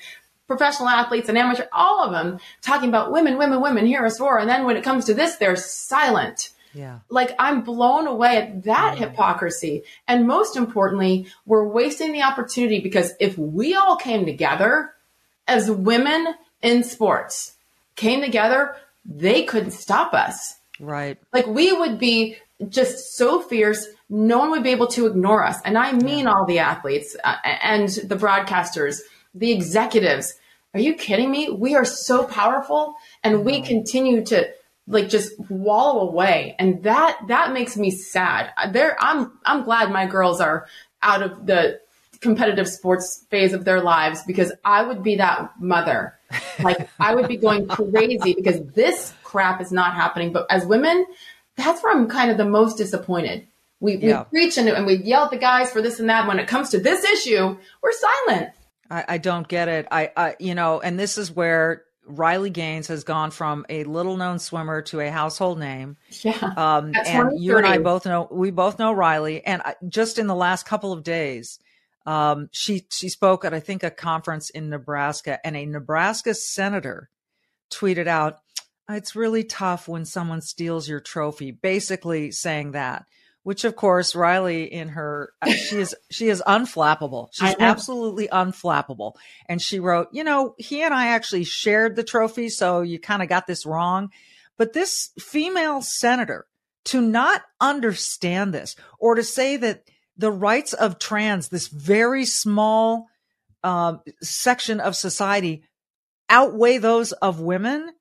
professional 0.48 0.90
athletes 0.90 1.30
and 1.30 1.38
amateur, 1.38 1.66
all 1.72 2.04
of 2.04 2.12
them 2.12 2.40
talking 2.62 2.90
about 2.90 3.12
women, 3.12 3.38
women, 3.38 3.62
women, 3.62 3.86
hear 3.86 4.06
us 4.06 4.20
roar. 4.20 4.38
And 4.38 4.50
then 4.50 4.66
when 4.66 4.78
it 4.78 4.84
comes 4.84 5.06
to 5.06 5.14
this, 5.14 5.38
they're 5.38 5.56
silent. 5.56 6.50
Yeah. 6.74 7.00
Like 7.10 7.32
I'm 7.40 7.64
blown 7.64 8.08
away 8.08 8.38
at 8.38 8.64
that 8.64 8.98
yeah. 8.98 9.08
hypocrisy. 9.08 9.84
And 10.08 10.28
most 10.28 10.56
importantly, 10.56 11.28
we're 11.46 11.68
wasting 11.68 12.12
the 12.12 12.22
opportunity 12.22 12.80
because 12.80 13.14
if 13.20 13.38
we 13.38 13.76
all 13.76 13.96
came 13.96 14.26
together 14.26 14.94
as 15.48 15.72
women 15.72 16.36
in 16.62 16.84
sports, 16.84 17.54
came 17.96 18.22
together, 18.22 18.76
they 19.06 19.44
couldn't 19.44 19.72
stop 19.72 20.14
us. 20.14 20.58
Right. 20.80 21.18
Like 21.34 21.48
we 21.48 21.72
would 21.72 22.00
be 22.00 22.38
just 22.70 23.16
so 23.16 23.42
fierce, 23.42 23.88
no 24.12 24.40
one 24.40 24.52
would 24.52 24.64
be 24.64 24.72
able 24.72 24.88
to 24.88 25.08
ignore 25.08 25.44
us. 25.44 25.58
And 25.64 25.78
I 25.78 25.94
mean 25.94 26.28
all 26.28 26.46
the 26.46 26.60
athletes 26.60 27.16
uh, 27.24 27.38
and 27.44 27.88
the 27.88 28.18
broadcasters, 28.18 29.00
the 29.34 29.54
executives. 29.54 30.34
Are 30.74 30.82
you 30.82 30.96
kidding 30.96 31.32
me? 31.32 31.50
We 31.50 31.76
are 31.76 31.86
so 31.86 32.26
powerful 32.26 32.96
and 33.24 33.46
we 33.46 33.62
continue 33.62 34.26
to 34.26 34.50
like 34.86 35.08
just 35.08 35.32
wallow 35.50 36.10
away. 36.10 36.58
And 36.60 36.84
that, 36.84 37.20
that 37.30 37.54
makes 37.54 37.78
me 37.78 37.90
sad. 37.90 38.52
There, 38.74 38.98
I'm, 39.00 39.32
I'm 39.46 39.64
glad 39.64 39.92
my 39.92 40.06
girls 40.08 40.42
are 40.42 40.68
out 41.02 41.24
of 41.24 41.46
the 41.46 41.80
competitive 42.20 42.68
sports 42.68 43.26
phase 43.30 43.54
of 43.54 43.64
their 43.64 43.82
lives 43.82 44.24
because 44.28 44.52
I 44.66 44.84
would 44.84 45.04
be 45.04 45.16
that 45.16 45.52
mother. 45.60 46.18
Like 46.62 46.90
I 47.00 47.16
would 47.16 47.28
be 47.28 47.38
going 47.38 47.68
crazy 47.68 48.34
because 48.34 48.62
this 48.74 49.14
crap 49.24 49.62
is 49.62 49.72
not 49.72 49.96
happening. 49.96 50.32
But 50.32 50.46
as 50.52 50.64
women, 50.64 51.08
that's 51.56 51.82
where 51.82 51.92
I'm 51.92 52.08
kind 52.08 52.30
of 52.30 52.38
the 52.38 52.46
most 52.46 52.78
disappointed. 52.78 53.48
We, 53.82 53.98
yeah. 53.98 54.26
we 54.32 54.40
preach 54.40 54.58
and, 54.58 54.70
and, 54.70 54.86
we 54.86 54.98
yell 54.98 55.26
at 55.26 55.32
the 55.32 55.38
guys 55.38 55.72
for 55.72 55.82
this 55.82 56.00
and 56.00 56.08
that. 56.10 56.28
When 56.28 56.40
it 56.40 56.48
comes 56.48 56.70
to 56.70 56.80
this 56.80 57.04
issue, 57.04 57.58
we're 57.82 57.92
silent. 57.92 58.52
I, 58.90 59.06
I 59.10 59.18
don't 59.18 59.48
get 59.48 59.68
it. 59.68 59.88
I, 59.92 60.12
I, 60.16 60.36
you 60.40 60.56
know, 60.56 60.80
and 60.80 60.98
this 61.00 61.18
is 61.18 61.32
where 61.32 61.84
Riley 62.06 62.52
Gaines 62.52 62.88
has 62.88 63.04
gone 63.04 63.32
from 63.32 63.66
a 63.70 63.84
little 63.84 64.18
known 64.18 64.38
swimmer 64.38 64.84
to 64.84 65.00
a 65.00 65.10
household 65.10 65.60
name. 65.60 65.98
Yeah. 66.22 66.38
Um, 66.56 66.94
and 67.06 67.42
you 67.42 67.58
and 67.58 67.66
I 67.66 67.80
both 67.80 68.06
know, 68.06 68.28
we 68.32 68.52
both 68.52 68.78
know 68.78 68.92
Riley. 68.94 69.44
And 69.44 69.64
just 69.88 70.20
in 70.20 70.28
the 70.28 70.36
last 70.36 70.66
couple 70.68 70.94
of 70.94 71.04
days, 71.04 71.60
um, 72.06 72.50
she, 72.52 72.86
she 72.90 73.10
spoke 73.10 73.46
at, 73.46 73.54
I 73.54 73.60
think, 73.60 73.84
a 73.84 73.92
conference 73.92 74.52
in 74.52 74.70
Nebraska 74.70 75.40
and 75.46 75.58
a 75.58 75.66
Nebraska 75.66 76.34
senator 76.34 77.10
tweeted 77.72 78.08
out, 78.08 78.40
it's 78.90 79.16
really 79.16 79.44
tough 79.44 79.88
when 79.88 80.06
someone 80.06 80.42
steals 80.42 80.88
your 80.88 81.00
trophy, 81.00 81.52
basically 81.52 82.32
saying 82.32 82.72
that. 82.72 83.06
Which 83.44 83.64
of 83.64 83.76
course 83.76 84.16
Riley 84.16 84.72
in 84.72 84.90
her 84.90 85.34
uh, 85.42 85.52
she 85.52 85.78
is 85.78 85.96
she 86.12 86.30
is 86.30 86.44
unflappable. 86.46 87.30
She's 87.32 87.56
absolutely 87.60 88.28
unflappable. 88.28 89.14
And 89.48 89.62
she 89.62 89.80
wrote, 89.80 90.10
you 90.12 90.24
know, 90.24 90.56
he 90.58 90.84
and 90.84 90.94
I 90.94 91.08
actually 91.08 91.46
shared 91.46 91.96
the 91.96 92.04
trophy, 92.04 92.50
so 92.50 92.82
you 92.82 93.00
kind 93.00 93.24
of 93.24 93.30
got 93.30 93.48
this 93.48 93.66
wrong. 93.66 94.10
But 94.58 94.74
this 94.74 95.10
female 95.20 95.82
senator 95.82 96.46
to 96.86 97.02
not 97.02 97.42
understand 97.60 98.54
this 98.54 98.76
or 99.00 99.16
to 99.16 99.24
say 99.24 99.58
that 99.58 99.84
the 100.18 100.32
rights 100.32 100.74
of 100.74 101.00
trans, 101.00 101.50
this 101.50 101.68
very 101.68 102.26
small 102.26 103.08
um, 103.64 104.02
section 104.22 104.80
of 104.80 104.96
society, 104.96 105.64
outweigh 106.30 106.78
those 106.78 107.12
of 107.12 107.40
women 107.40 107.92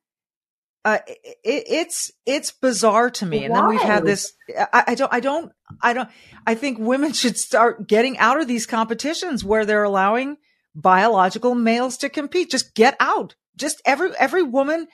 uh, 0.85 0.99
it, 1.07 1.29
it's 1.45 2.11
it's 2.25 2.53
bizarre 2.53 3.11
to 3.11 3.27
me. 3.27 3.45
And 3.45 3.55
then 3.55 3.69
we've 3.69 3.81
had 3.81 4.05
this. 4.05 4.33
I, 4.73 4.85
I, 4.89 4.95
don't. 4.95 5.13
I 5.13 5.21
don't. 5.21 5.53
I 5.83 5.93
don't. 5.93 6.09
I 6.47 6.55
think 6.55 6.79
women 6.79 7.13
should 7.15 7.37
start 7.37 7.87
getting 7.87 8.19
out 8.19 8.41
of 8.41 8.49
these 8.49 8.67
competitions 8.67 9.45
where 9.45 9.67
they're 9.67 9.85
allowing 9.85 10.37
biological 10.75 11.55
males 11.55 11.99
to 11.99 12.09
compete. 12.09 12.51
Just 12.51 12.75
get 12.75 12.97
out. 12.99 13.35
Just 13.57 13.83
every 13.85 14.11
every 14.19 14.43
woman 14.43 14.89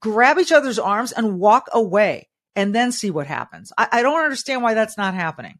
grab 0.00 0.38
each 0.38 0.52
other's 0.52 0.78
arms 0.78 1.12
and 1.12 1.38
walk 1.38 1.68
away, 1.72 2.28
and 2.56 2.74
then 2.74 2.90
see 2.90 3.10
what 3.10 3.26
happens. 3.26 3.70
I, 3.76 3.88
I 3.92 4.02
don't 4.02 4.22
understand 4.22 4.62
why 4.62 4.74
that's 4.74 4.96
not 4.96 5.14
happening. 5.14 5.58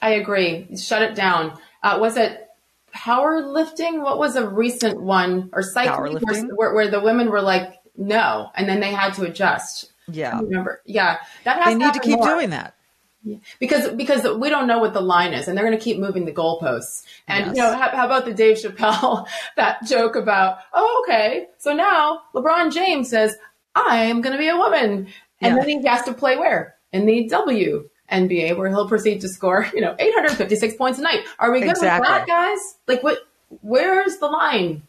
I 0.00 0.12
agree. 0.12 0.74
Shut 0.76 1.02
it 1.02 1.14
down. 1.14 1.58
Uh, 1.82 1.98
was 2.00 2.16
it 2.16 2.48
powerlifting? 2.94 4.02
What 4.02 4.18
was 4.18 4.36
a 4.36 4.48
recent 4.48 5.00
one 5.00 5.50
or 5.52 5.62
cycling 5.62 6.18
where, 6.56 6.74
where 6.74 6.90
the 6.90 7.00
women 7.00 7.30
were 7.30 7.42
like 7.42 7.74
no, 7.96 8.50
and 8.54 8.68
then 8.68 8.80
they 8.80 8.92
had 8.92 9.14
to 9.14 9.22
adjust. 9.24 9.92
Yeah, 10.08 10.40
remember? 10.40 10.80
Yeah, 10.84 11.18
that 11.44 11.62
has. 11.62 11.66
They 11.66 11.84
need 11.84 11.94
to, 11.94 12.00
keep 12.00 12.18
more. 12.18 12.26
doing 12.26 12.50
that. 12.50 12.74
Yeah. 13.22 13.38
Because 13.60 13.90
because 13.90 14.26
we 14.36 14.48
don't 14.50 14.66
know 14.66 14.78
what 14.78 14.94
the 14.94 15.00
line 15.00 15.32
is, 15.32 15.46
and 15.46 15.56
they're 15.56 15.64
going 15.64 15.78
to 15.78 15.82
keep 15.82 15.98
moving 15.98 16.24
the 16.24 16.32
goalposts. 16.32 17.04
And 17.28 17.46
yes. 17.46 17.56
you 17.56 17.62
know, 17.62 17.72
how, 17.76 17.90
how, 17.90 18.06
about 18.06 18.24
the 18.24 18.34
Dave 18.34 18.56
Chappelle 18.56 19.26
that 19.56 19.84
joke 19.84 20.16
about? 20.16 20.58
Oh, 20.72 21.04
okay, 21.04 21.46
so 21.58 21.72
now 21.72 22.22
LeBron 22.34 22.72
James 22.72 23.08
says 23.08 23.36
I'm 23.74 24.20
going 24.20 24.32
to 24.32 24.38
be 24.38 24.48
a 24.48 24.56
woman, 24.56 25.08
And 25.40 25.56
Yeah. 25.56 25.64
then 25.64 25.68
he 25.68 25.86
has 25.86 26.02
to 26.04 26.12
play 26.14 26.36
where? 26.36 26.74
In 26.92 27.06
the 27.06 27.28
WNBA, 27.30 28.56
where 28.56 28.68
he'll 28.68 28.88
proceed 28.88 29.20
to 29.22 29.28
score, 29.28 29.66
you 29.72 29.80
know, 29.80 29.94
856 29.98 30.74
points 30.74 30.98
a 30.98 31.02
night. 31.02 31.24
Are 31.38 31.50
we 31.52 31.60
good 31.60 31.70
Exactly. 31.70 32.00
with 32.00 32.08
that, 32.08 32.26
guys? 32.26 32.58
Like, 32.86 33.02
what? 33.02 33.18
Where's 33.62 34.16
the 34.18 34.26
line? 34.26 34.82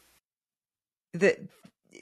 that 1.14 1.40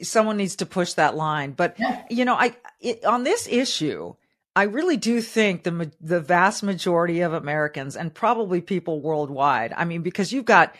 someone 0.03 0.37
needs 0.37 0.55
to 0.57 0.65
push 0.65 0.93
that 0.93 1.15
line. 1.15 1.51
But 1.51 1.75
Yeah. 1.79 2.03
you 2.09 2.25
know, 2.25 2.35
I 2.35 2.55
it, 2.79 3.05
on 3.05 3.23
this 3.23 3.47
issue, 3.49 4.15
I 4.55 4.63
really 4.63 4.97
do 4.97 5.21
think 5.21 5.63
the 5.63 5.91
the 6.01 6.19
vast 6.19 6.63
majority 6.63 7.21
of 7.21 7.33
Americans 7.33 7.95
and 7.95 8.13
probably 8.13 8.61
people 8.61 9.01
worldwide. 9.01 9.73
I 9.75 9.85
mean, 9.85 10.01
because 10.01 10.31
you've 10.33 10.45
got 10.45 10.75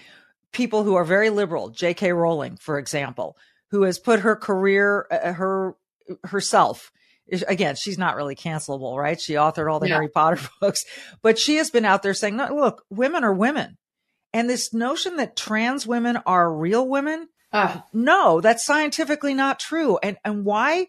people 0.52 0.84
who 0.84 0.96
are 0.96 1.06
very 1.06 1.30
liberal, 1.30 1.70
J.K. 1.70 2.12
Rowling, 2.14 2.58
for 2.58 2.78
example, 2.78 3.38
who 3.70 3.84
has 3.84 4.00
put 4.00 4.20
her 4.22 4.36
career, 4.36 5.08
uh, 5.12 5.34
her 5.34 5.76
herself. 6.26 6.92
Again, 7.48 7.76
she's 7.78 7.98
not 7.98 8.18
really 8.18 8.36
cancelable, 8.36 8.98
right? 8.98 9.22
She 9.22 9.34
authored 9.36 9.72
all 9.72 9.80
the 9.80 9.88
Yeah. 9.88 9.94
Harry 9.96 10.10
Potter 10.10 10.42
books, 10.62 10.84
but 11.22 11.40
she 11.40 11.56
has 11.58 11.70
been 11.70 11.86
out 11.86 12.04
there 12.04 12.14
saying, 12.14 12.36
"No, 12.36 12.54
look, 12.54 12.84
women 12.90 13.24
are 13.24 13.34
women," 13.34 13.78
and 14.34 14.50
this 14.50 14.74
notion 14.74 15.16
that 15.16 15.38
trans 15.38 15.88
women 15.88 16.18
are 16.26 16.54
real 16.54 16.86
women 16.86 17.30
Ugh. 17.54 17.82
no, 17.94 18.42
that's 18.42 18.66
scientifically 18.66 19.34
not 19.34 19.60
true. 19.60 19.98
And 20.02 20.18
and 20.24 20.46
why, 20.46 20.88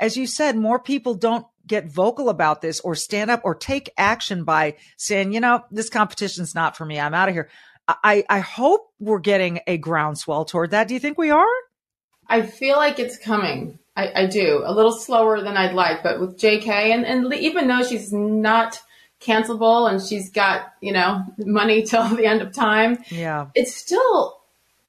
as 0.00 0.16
you 0.16 0.26
said, 0.26 0.56
more 0.56 0.78
people 0.78 1.14
don't 1.14 1.46
get 1.66 1.86
vocal 1.86 2.28
about 2.28 2.60
this 2.60 2.80
or 2.80 2.94
stand 2.94 3.30
up 3.30 3.40
or 3.44 3.54
take 3.54 3.90
action 3.96 4.44
by 4.44 4.76
saying, 4.98 5.32
you 5.32 5.40
know, 5.40 5.62
this 5.70 5.88
competition's 5.88 6.54
not 6.54 6.76
for 6.76 6.84
me. 6.84 7.00
I'm 7.00 7.14
out 7.14 7.28
of 7.28 7.34
here. 7.34 7.48
I, 7.86 8.24
I 8.30 8.40
hope 8.40 8.88
we're 8.98 9.18
getting 9.18 9.60
a 9.66 9.76
groundswell 9.78 10.44
toward 10.46 10.70
that. 10.72 10.88
Do 10.88 10.94
you 10.94 11.00
think 11.00 11.16
we 11.18 11.30
are? 11.30 11.46
I 12.28 12.42
feel 12.42 12.76
like 12.76 12.98
it's 12.98 13.18
coming. 13.18 13.78
I, 13.96 14.22
I 14.22 14.26
do. 14.26 14.62
A 14.64 14.72
little 14.74 14.92
slower 14.92 15.42
than 15.42 15.56
I'd 15.56 15.74
like, 15.74 16.02
but 16.02 16.18
with 16.18 16.38
JK, 16.38 16.66
and, 16.68 17.04
and 17.06 17.32
even 17.34 17.68
though 17.68 17.82
she's 17.82 18.10
not 18.12 18.80
cancelable 19.20 19.88
and 19.90 20.02
she's 20.02 20.30
got, 20.30 20.72
you 20.80 20.92
know, 20.92 21.22
money 21.38 21.82
till 21.86 22.08
the 22.08 22.26
end 22.26 22.42
of 22.42 22.52
time, 22.54 22.98
Yeah. 23.10 23.46
it 23.54 23.68
still 23.68 24.38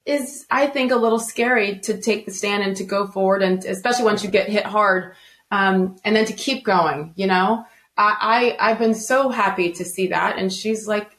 is, 0.05 0.45
I 0.51 0.67
think, 0.67 0.91
a 0.91 0.95
little 0.95 1.19
scary 1.19 1.79
to 1.79 1.99
take 1.99 2.25
the 2.25 2.31
stand 2.31 2.63
and 2.63 2.75
to 2.77 2.83
go 2.83 3.07
forward, 3.07 3.41
and 3.41 3.63
especially 3.65 4.05
once 4.05 4.23
you 4.23 4.29
get 4.29 4.49
hit 4.49 4.65
hard, 4.65 5.15
um, 5.51 5.95
and 6.03 6.15
then 6.15 6.25
to 6.25 6.33
keep 6.33 6.63
going. 6.63 7.13
You 7.15 7.27
know, 7.27 7.65
I, 7.97 8.55
I 8.59 8.71
I've 8.71 8.79
been 8.79 8.93
so 8.95 9.29
happy 9.29 9.71
to 9.73 9.85
see 9.85 10.07
that, 10.07 10.37
and 10.37 10.53
she's 10.53 10.87
like, 10.87 11.17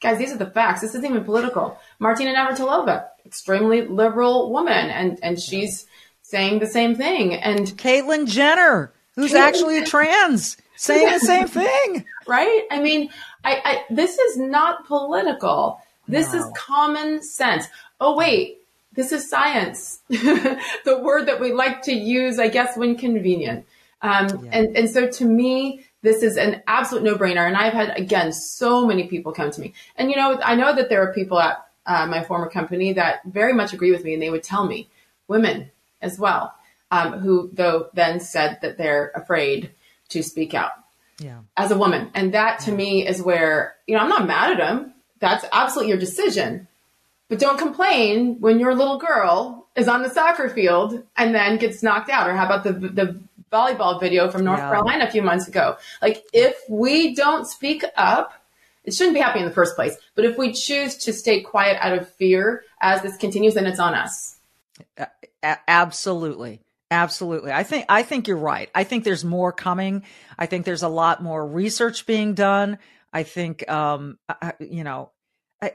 guys, 0.00 0.18
these 0.18 0.32
are 0.32 0.38
the 0.38 0.50
facts. 0.50 0.82
This 0.82 0.94
isn't 0.94 1.04
even 1.04 1.24
political. 1.24 1.78
Martina 1.98 2.32
Navratilova, 2.34 3.06
extremely 3.26 3.86
liberal 3.86 4.52
woman, 4.52 4.90
and 4.90 5.18
and 5.22 5.40
she's 5.40 5.86
saying 6.22 6.60
the 6.60 6.66
same 6.66 6.94
thing, 6.94 7.34
and 7.34 7.66
Caitlyn 7.76 8.28
Jenner, 8.28 8.92
who's 9.16 9.32
Caitlyn 9.32 9.40
actually 9.40 9.84
trans, 9.84 10.56
saying 10.76 11.12
the 11.12 11.18
same 11.18 11.48
thing. 11.48 12.04
right? 12.28 12.62
I 12.70 12.80
mean, 12.80 13.10
I, 13.44 13.60
I 13.64 13.84
this 13.90 14.18
is 14.18 14.36
not 14.36 14.86
political. 14.86 15.80
This 16.08 16.34
is 16.34 16.44
common 16.56 17.22
sense. 17.22 17.66
Oh 18.00 18.16
wait, 18.16 18.58
this 18.92 19.12
is 19.12 19.28
science. 19.28 20.00
the 20.08 21.00
word 21.02 21.26
that 21.26 21.40
we 21.40 21.52
like 21.52 21.82
to 21.82 21.92
use, 21.92 22.38
I 22.38 22.48
guess, 22.48 22.76
when 22.76 22.96
convenient. 22.96 23.66
Um, 24.02 24.48
and 24.50 24.76
and 24.76 24.90
so 24.90 25.08
to 25.08 25.24
me, 25.24 25.84
this 26.02 26.22
is 26.22 26.36
an 26.36 26.62
absolute 26.66 27.04
no 27.04 27.16
brainer. 27.16 27.46
And 27.46 27.56
I've 27.56 27.72
had 27.72 27.96
again 27.96 28.32
so 28.32 28.84
many 28.86 29.06
people 29.06 29.32
come 29.32 29.50
to 29.50 29.60
me, 29.60 29.74
and 29.96 30.10
you 30.10 30.16
know, 30.16 30.40
I 30.42 30.56
know 30.56 30.74
that 30.74 30.88
there 30.88 31.02
are 31.08 31.12
people 31.12 31.38
at 31.40 31.64
uh, 31.86 32.06
my 32.06 32.22
former 32.24 32.48
company 32.48 32.92
that 32.94 33.20
very 33.24 33.52
much 33.52 33.72
agree 33.72 33.92
with 33.92 34.04
me, 34.04 34.14
and 34.14 34.22
they 34.22 34.30
would 34.30 34.42
tell 34.42 34.66
me, 34.66 34.88
women 35.28 35.70
as 36.00 36.18
well, 36.18 36.54
um, 36.90 37.20
who 37.20 37.50
though 37.52 37.88
then 37.94 38.20
said 38.20 38.58
that 38.62 38.76
they're 38.76 39.12
afraid 39.14 39.70
to 40.10 40.22
speak 40.22 40.52
out 40.54 40.72
Yeah. 41.18 41.38
as 41.56 41.70
a 41.70 41.78
woman. 41.78 42.10
And 42.14 42.34
that 42.34 42.60
to 42.60 42.72
me 42.72 43.06
is 43.06 43.22
where, 43.22 43.76
you 43.86 43.96
know, 43.96 44.02
I'm 44.02 44.08
not 44.08 44.26
mad 44.26 44.60
at 44.60 44.68
him. 44.68 44.94
That's 45.22 45.44
absolutely 45.52 45.90
your 45.90 46.00
decision. 46.00 46.66
But 47.28 47.38
don't 47.38 47.56
complain 47.56 48.40
when 48.40 48.58
your 48.58 48.74
little 48.74 48.98
girl 48.98 49.68
is 49.76 49.86
on 49.86 50.02
the 50.02 50.10
soccer 50.10 50.50
field 50.50 51.02
and 51.16 51.32
then 51.32 51.58
gets 51.58 51.80
knocked 51.82 52.10
out. 52.10 52.28
Or 52.28 52.34
how 52.34 52.44
about 52.44 52.64
the 52.64 52.72
the 52.72 53.20
volleyball 53.50 54.00
video 54.00 54.30
from 54.30 54.44
North 54.44 54.58
Yeah. 54.58 54.70
Carolina 54.70 55.04
a 55.06 55.10
few 55.10 55.22
months 55.22 55.46
ago? 55.46 55.76
Like 56.02 56.24
if 56.32 56.56
we 56.68 57.14
don't 57.14 57.46
speak 57.46 57.84
up, 57.96 58.34
it 58.84 58.92
shouldn't 58.92 59.14
be 59.14 59.20
happening 59.20 59.44
in 59.44 59.48
the 59.48 59.54
first 59.54 59.76
place. 59.76 59.96
But 60.16 60.24
if 60.24 60.36
we 60.36 60.52
choose 60.52 60.96
to 61.04 61.12
stay 61.12 61.40
quiet 61.40 61.78
out 61.80 61.96
of 61.96 62.10
fear 62.14 62.64
as 62.80 63.00
this 63.02 63.16
continues, 63.16 63.54
then 63.54 63.66
it's 63.66 63.78
on 63.78 63.94
us. 63.94 64.38
A- 64.98 65.58
absolutely 65.68 66.60
absolutely 66.90 67.50
i 67.50 67.62
think 67.62 67.86
i 67.88 68.02
think 68.02 68.28
you're 68.28 68.36
right 68.36 68.70
i 68.74 68.84
think 68.84 69.02
there's 69.02 69.24
more 69.24 69.50
coming 69.50 70.02
i 70.38 70.46
think 70.46 70.64
there's 70.66 70.82
a 70.82 70.88
lot 70.88 71.22
more 71.22 71.44
research 71.46 72.06
being 72.06 72.34
done 72.34 72.78
i 73.12 73.22
think 73.22 73.68
um 73.70 74.18
I- 74.28 74.54
you 74.60 74.84
know 74.84 75.12
i 75.60 75.72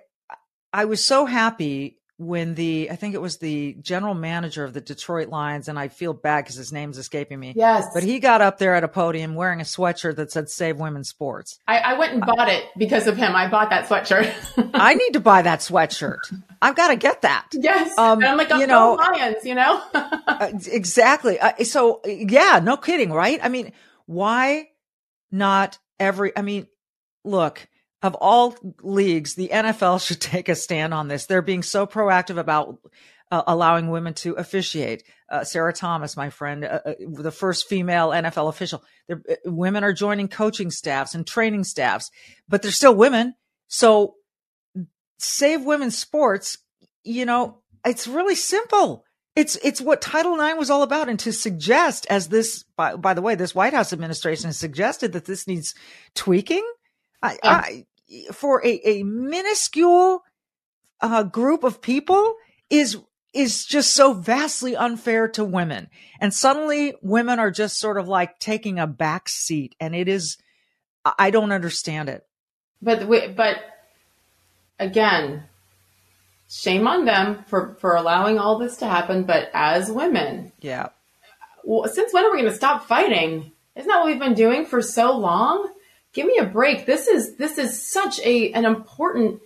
i 0.73 0.85
was 0.85 1.03
so 1.03 1.25
happy 1.25 1.99
when 2.19 2.55
the 2.55 2.89
i 2.89 2.95
think 2.95 3.13
it 3.13 3.21
was 3.21 3.37
the 3.37 3.75
general 3.79 4.15
manager 4.15 4.63
of 4.63 4.73
the 4.73 4.81
detroit 4.81 5.29
lions 5.29 5.67
and 5.67 5.77
i 5.77 5.87
feel 5.87 6.13
bad 6.13 6.43
because 6.43 6.55
his 6.55 6.73
name's 6.73 6.97
escaping 6.97 7.39
me 7.39 7.53
Yes. 7.55 7.85
but 7.93 8.01
he 8.01 8.17
got 8.19 8.41
up 8.41 8.57
there 8.57 8.73
at 8.73 8.83
a 8.83 8.87
podium 8.87 9.35
wearing 9.35 9.61
a 9.61 9.63
sweatshirt 9.63 10.15
that 10.15 10.31
said 10.31 10.49
save 10.49 10.79
women's 10.79 11.09
sports 11.09 11.59
I, 11.67 11.77
I 11.77 11.93
went 11.99 12.13
and 12.13 12.25
bought 12.25 12.49
it 12.49 12.63
because 12.75 13.05
of 13.05 13.17
him. 13.17 13.35
I 13.35 13.47
bought 13.47 13.69
that 13.69 13.85
sweatshirt. 13.87 14.33
i 14.73 14.95
need 14.95 15.11
to 15.13 15.19
buy 15.19 15.43
that 15.43 15.59
sweatshirt 15.59 16.17
i've 16.59 16.75
got 16.75 16.87
to 16.87 16.95
get 16.95 17.21
that 17.21 17.45
yes. 17.53 17.95
Um, 17.99 18.17
and 18.17 18.25
I'm 18.29 18.37
like, 18.37 18.49
oh, 18.49 18.57
you 18.57 18.65
know- 18.65 18.93
Lions, 18.95 19.45
you 19.45 19.53
know? 19.53 19.79
Uh, 19.93 20.51
exactly. 20.65 21.39
Uh, 21.39 21.63
so 21.65 22.01
yeah, 22.05 22.59
no 22.63 22.77
kidding, 22.77 23.11
right? 23.11 23.39
I 23.43 23.49
mean, 23.49 23.73
why 24.07 24.69
not 25.31 25.77
every? 25.99 26.35
I 26.35 26.41
mean, 26.41 26.65
look, 27.27 27.67
of 28.01 28.15
all 28.15 28.55
leagues, 28.81 29.35
the 29.35 29.49
NFL 29.49 30.01
should 30.05 30.21
take 30.21 30.49
a 30.49 30.55
stand 30.55 30.93
on 30.93 31.07
this. 31.07 31.25
They're 31.25 31.41
being 31.41 31.63
so 31.63 31.85
proactive 31.85 32.37
about 32.37 32.79
uh, 33.31 33.43
allowing 33.47 33.89
women 33.89 34.13
to 34.15 34.33
officiate. 34.33 35.03
Uh, 35.29 35.43
Sarah 35.43 35.73
Thomas, 35.73 36.15
my 36.15 36.29
friend, 36.29 36.63
uh, 36.63 36.79
uh, 36.85 36.93
the 36.99 37.31
first 37.31 37.67
female 37.67 38.09
NFL 38.09 38.49
official. 38.49 38.83
Uh, 39.11 39.15
women 39.45 39.83
are 39.83 39.93
joining 39.93 40.27
coaching 40.27 40.71
staffs 40.71 41.13
and 41.13 41.27
training 41.27 41.65
staffs, 41.65 42.09
but 42.47 42.61
they're 42.61 42.71
still 42.71 42.95
women. 42.95 43.35
So 43.67 44.15
save 45.19 45.63
women's 45.63 45.97
sports. 45.97 46.57
You 47.03 47.25
know, 47.25 47.61
it's 47.85 48.07
really 48.07 48.35
simple. 48.35 49.03
It's 49.35 49.55
it's 49.57 49.81
what 49.81 50.01
Title 50.01 50.39
IX 50.39 50.57
was 50.57 50.71
all 50.71 50.81
about, 50.81 51.09
and 51.09 51.19
to 51.19 51.31
suggest, 51.31 52.07
as 52.09 52.29
this 52.29 52.63
by, 52.75 52.95
by 52.95 53.13
the 53.13 53.21
way, 53.21 53.35
this 53.35 53.53
White 53.53 53.73
House 53.73 53.93
administration 53.93 54.47
has 54.47 54.57
suggested 54.57 55.13
that 55.13 55.25
this 55.25 55.47
needs 55.47 55.75
tweaking. 56.15 56.65
I, 57.21 57.37
I, 57.43 57.85
for 58.31 58.65
a, 58.65 58.79
a 58.83 59.03
minuscule 59.03 60.23
uh, 61.01 61.23
group 61.23 61.63
of 61.63 61.81
people 61.81 62.35
is 62.69 62.97
is 63.33 63.65
just 63.65 63.93
so 63.93 64.13
vastly 64.13 64.75
unfair 64.75 65.27
to 65.27 65.43
women, 65.43 65.89
and 66.19 66.33
suddenly 66.33 66.95
women 67.01 67.39
are 67.39 67.51
just 67.51 67.79
sort 67.79 67.97
of 67.97 68.07
like 68.07 68.39
taking 68.39 68.79
a 68.79 68.87
back 68.87 69.29
seat, 69.29 69.75
and 69.79 69.95
it 69.95 70.07
is. 70.07 70.37
I 71.05 71.13
I 71.19 71.29
don't 71.31 71.51
understand 71.51 72.09
it. 72.09 72.25
But 72.81 73.07
but 73.35 73.57
again, 74.79 75.43
shame 76.49 76.87
on 76.87 77.05
them 77.05 77.43
for 77.47 77.75
for 77.79 77.95
allowing 77.95 78.39
all 78.39 78.57
this 78.57 78.77
to 78.77 78.87
happen. 78.87 79.23
But 79.23 79.49
as 79.53 79.91
women, 79.91 80.51
Yeah, 80.61 80.89
well, 81.63 81.89
since 81.89 82.13
when 82.13 82.25
are 82.25 82.31
we 82.31 82.37
going 82.37 82.49
to 82.49 82.55
stop 82.55 82.87
fighting? 82.87 83.51
Isn't 83.75 83.89
that 83.89 83.99
what 83.99 84.07
we've 84.07 84.19
been 84.19 84.33
doing 84.33 84.65
for 84.65 84.81
so 84.81 85.15
long? 85.15 85.69
Give 86.17 86.25
me 86.25 86.39
a 86.39 86.45
break. 86.45 86.87
This 86.87 87.07
is 87.07 87.35
this 87.35 87.59
is 87.59 87.87
such 87.87 88.19
a 88.21 88.51
an 88.53 88.65
important 88.65 89.39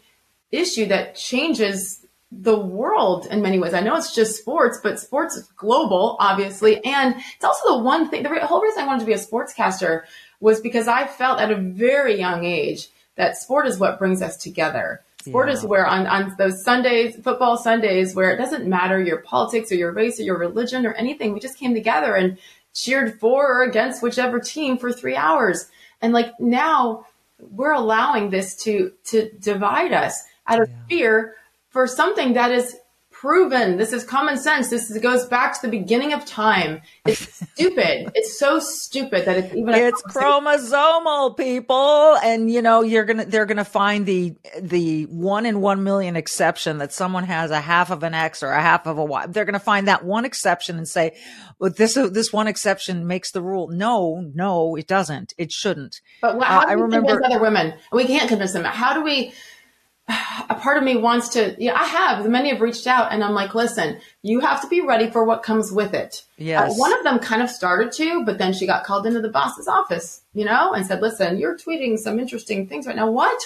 issue 0.54 0.86
that 0.86 1.16
changes 1.16 2.06
the 2.32 2.58
world 2.58 3.26
in 3.26 3.42
many 3.42 3.60
ways. 3.60 3.74
I 3.74 3.82
know 3.82 3.98
it's 3.98 4.16
just 4.16 4.38
sports, 4.38 4.80
but 4.82 4.98
sports 4.98 5.36
is 5.36 5.48
global, 5.58 6.16
obviously, 6.22 6.82
and 6.86 7.16
it's 7.36 7.44
also 7.44 7.76
the 7.76 7.84
one 7.84 8.08
thing. 8.08 8.24
The 8.24 8.48
whole 8.48 8.62
reason 8.62 8.84
I 8.84 8.88
wanted 8.88 9.02
to 9.02 9.06
be 9.06 9.12
a 9.12 9.18
sportscaster 9.18 10.04
was 10.40 10.62
because 10.62 10.88
I 10.88 11.08
felt 11.08 11.42
at 11.42 11.52
a 11.52 11.58
very 11.58 12.18
young 12.18 12.46
age 12.46 12.88
that 13.18 13.36
sport 13.36 13.68
is 13.68 13.78
what 13.78 14.00
brings 14.00 14.22
us 14.22 14.38
together. 14.38 15.02
Sport 15.26 15.50
is 15.50 15.66
where 15.66 15.86
on, 15.86 16.08
on 16.08 16.34
those 16.38 16.64
Sundays, 16.64 17.18
football 17.22 17.58
Sundays, 17.58 18.16
where 18.16 18.32
it 18.32 18.38
doesn't 18.38 18.66
matter 18.66 19.04
your 19.04 19.18
politics 19.18 19.74
or 19.74 19.76
your 19.76 19.92
race 19.92 20.22
or 20.22 20.24
your 20.24 20.38
religion 20.38 20.86
or 20.86 20.94
anything, 20.94 21.34
we 21.34 21.42
just 21.42 21.60
came 21.60 21.74
together 21.74 22.16
and 22.16 22.38
cheered 22.74 23.20
for 23.20 23.60
or 23.60 23.64
against 23.64 24.02
whichever 24.02 24.40
team 24.40 24.78
for 24.78 24.94
three 24.94 25.18
hours. 25.18 25.70
And 26.02 26.14
like 26.14 26.40
now 26.40 27.06
we're 27.40 27.74
allowing 27.74 28.30
this 28.30 28.56
to 28.64 28.92
to 29.06 29.32
divide 29.40 29.94
us 29.94 30.24
out 30.48 30.62
of 30.62 30.70
fear 30.90 31.36
for 31.70 31.88
something 31.88 32.34
that 32.34 32.52
is 32.52 32.78
proven. 33.22 33.78
This 33.78 33.94
is 33.94 34.04
common 34.04 34.36
sense. 34.36 34.70
This 34.72 34.90
is, 34.90 34.98
goes 35.00 35.28
back 35.28 35.54
to 35.54 35.62
the 35.62 35.70
beginning 35.70 36.12
of 36.12 36.26
time. 36.26 36.82
It's 37.06 37.20
stupid. 37.54 38.12
It's 38.16 38.40
so 38.40 38.60
stupid 38.60 39.26
that 39.26 39.38
it's 39.38 39.54
even. 39.54 39.76
It's 39.76 40.02
chromosomal, 40.02 41.38
people, 41.38 42.18
and 42.24 42.52
you 42.52 42.64
know 42.64 42.82
you're 42.82 43.06
gonna 43.06 43.26
they're 43.26 43.46
gonna 43.46 43.64
find 43.64 44.08
the 44.08 44.34
the 44.60 45.04
one 45.06 45.46
in 45.46 45.62
one 45.62 45.84
million 45.84 46.16
exception 46.16 46.80
that 46.80 46.92
someone 46.92 47.24
has 47.26 47.52
a 47.52 47.62
half 47.62 47.92
of 47.92 48.02
an 48.02 48.16
X 48.16 48.42
or 48.42 48.50
a 48.50 48.62
half 48.62 48.88
of 48.88 48.98
a 48.98 49.06
Y. 49.06 49.28
They're 49.28 49.46
gonna 49.46 49.60
find 49.60 49.88
that 49.88 50.04
one 50.04 50.26
exception 50.26 50.78
and 50.78 50.88
say, 50.88 51.16
well, 51.60 51.70
this 51.70 51.94
this 51.94 52.34
one 52.34 52.48
exception 52.48 53.06
makes 53.06 53.32
the 53.32 53.44
rule. 53.44 53.68
No, 53.68 54.32
no, 54.34 54.76
it 54.76 54.88
doesn't. 54.88 55.36
It 55.38 55.52
shouldn't. 55.52 56.02
But 56.24 56.42
how 56.42 56.62
uh, 56.62 56.62
do 56.62 56.66
we 56.66 56.72
I 56.72 56.74
remember 56.74 57.08
convince 57.10 57.34
other 57.34 57.42
women? 57.42 57.76
We 57.92 58.06
can't 58.06 58.28
convince 58.28 58.54
them. 58.54 58.64
How 58.64 58.96
do 58.96 59.04
we? 59.04 59.34
a 60.50 60.56
part 60.56 60.78
of 60.78 60.84
me 60.84 60.96
wants 60.96 61.30
to 61.30 61.56
yeah 61.60 61.74
i 61.74 61.84
have 61.84 62.28
many 62.28 62.50
have 62.50 62.62
reached 62.62 62.88
out 62.88 63.12
and 63.12 63.24
i'm 63.24 63.34
like 63.34 63.54
listen 63.56 64.00
you 64.22 64.40
have 64.40 64.62
to 64.62 64.68
be 64.68 64.82
ready 64.82 65.10
for 65.10 65.24
what 65.24 65.44
comes 65.44 65.72
with 65.72 65.94
it 65.94 66.24
uh, 66.24 66.44
yes. 66.44 66.72
Uh, 66.72 66.76
one 66.76 66.94
of 66.98 67.04
them 67.04 67.20
kind 67.20 67.42
of 67.42 67.50
started 67.50 67.92
to 67.92 68.24
but 68.26 68.38
then 68.38 68.54
she 68.54 68.66
got 68.66 68.84
called 68.84 69.06
into 69.06 69.22
the 69.22 69.30
boss's 69.30 69.68
office 69.68 70.22
you 70.34 70.46
know 70.46 70.74
and 70.74 70.86
said 70.86 71.02
listen 71.02 71.38
you're 71.38 71.58
tweeting 71.58 71.98
some 71.98 72.20
interesting 72.20 72.68
things 72.68 72.88
right 72.88 72.96
now 72.96 73.10
what 73.10 73.42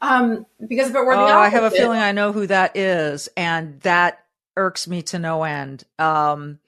um 0.00 0.46
because 0.66 0.88
if 0.90 0.94
it 0.94 1.04
were 1.04 1.12
oh, 1.12 1.26
the 1.26 1.32
opposite, 1.32 1.38
i 1.38 1.48
have 1.48 1.64
a 1.64 1.70
feeling 1.70 2.00
i 2.00 2.12
know 2.12 2.32
who 2.32 2.46
that 2.46 2.76
is 2.76 3.28
and 3.36 3.80
that 3.80 4.24
irks 4.56 4.88
me 4.88 5.02
to 5.02 5.18
no 5.18 5.44
end 5.44 5.84
um 5.98 6.58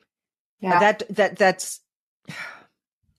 yeah. 0.61 0.79
that 0.79 1.03
that 1.11 1.37
that's 1.37 1.81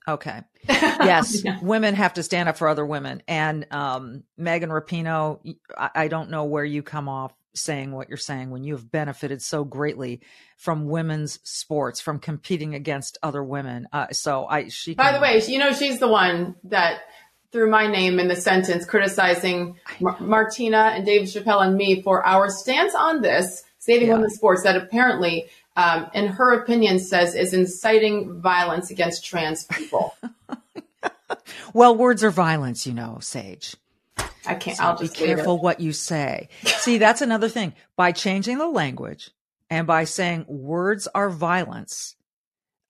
Okay. 0.08 0.42
Yes, 1.04 1.44
yeah. 1.44 1.60
women 1.62 1.96
have 1.96 2.14
to 2.14 2.24
stand 2.24 2.48
up 2.48 2.58
for 2.58 2.68
other 2.68 2.86
women. 2.86 3.24
And 3.28 3.68
um, 3.72 4.24
Megan 4.38 4.70
Rapinoe, 4.70 5.56
I, 5.78 5.90
I 5.96 6.08
don't 6.08 6.30
know 6.30 6.46
where 6.46 6.64
you 6.64 6.82
come 6.82 7.10
off 7.10 7.34
saying 7.56 7.92
what 7.92 8.10
you're 8.10 8.18
saying 8.18 8.50
when 8.50 8.64
you 8.64 8.74
have 8.74 8.92
benefited 8.92 9.42
so 9.42 9.64
greatly 9.64 10.22
from 10.58 10.88
women's 10.88 11.40
sports, 11.44 12.00
from 12.02 12.20
competing 12.20 12.74
against 12.74 13.18
other 13.22 13.44
women. 13.44 13.88
Uh, 13.92 14.08
so 14.12 14.46
I, 14.46 14.70
she. 14.70 14.96
By 14.96 15.12
the 15.12 15.20
way, 15.20 15.42
you 15.46 15.60
know, 15.60 15.74
she's 15.74 16.00
the 16.00 16.08
one 16.08 16.56
that 16.66 17.02
threw 17.52 17.70
my 17.70 17.88
name 17.88 18.20
in 18.20 18.28
the 18.28 18.36
sentence 18.36 18.86
criticizing 18.86 19.78
Mar- 20.00 20.20
Martina 20.20 20.92
and 20.96 21.06
Dave 21.06 21.24
Chappelle 21.28 21.66
and 21.66 21.76
me 21.76 22.02
for 22.02 22.26
our 22.26 22.50
stance 22.50 22.96
on 22.96 23.22
this, 23.22 23.64
saving 23.78 24.08
yeah. 24.08 24.16
women's 24.16 24.36
sports 24.36 24.64
that 24.64 24.76
apparently 24.76 25.48
um, 25.76 26.10
in 26.14 26.28
her 26.28 26.54
opinion, 26.62 27.00
says 27.00 27.36
is 27.36 27.54
inciting 27.54 28.40
violence 28.40 28.92
against 28.92 29.26
trans 29.26 29.66
people. 29.66 30.16
well, 31.74 31.96
words 31.96 32.24
are 32.24 32.32
violence, 32.32 32.86
you 32.86 32.94
know, 32.94 33.18
Sage. 33.22 33.76
I 34.46 34.56
can't. 34.56 34.78
So 34.78 34.84
I'll 34.84 34.98
be 34.98 35.08
careful 35.08 35.60
what 35.60 35.80
you 35.80 35.94
say. 35.94 36.50
See, 36.64 36.98
that's 36.98 37.22
another 37.22 37.50
thing. 37.50 37.74
By 37.96 38.12
changing 38.12 38.58
the 38.58 38.68
language 38.68 39.32
and 39.70 39.88
by 39.88 40.04
saying 40.04 40.46
words 40.48 41.08
are 41.16 41.30
violence, 41.30 42.16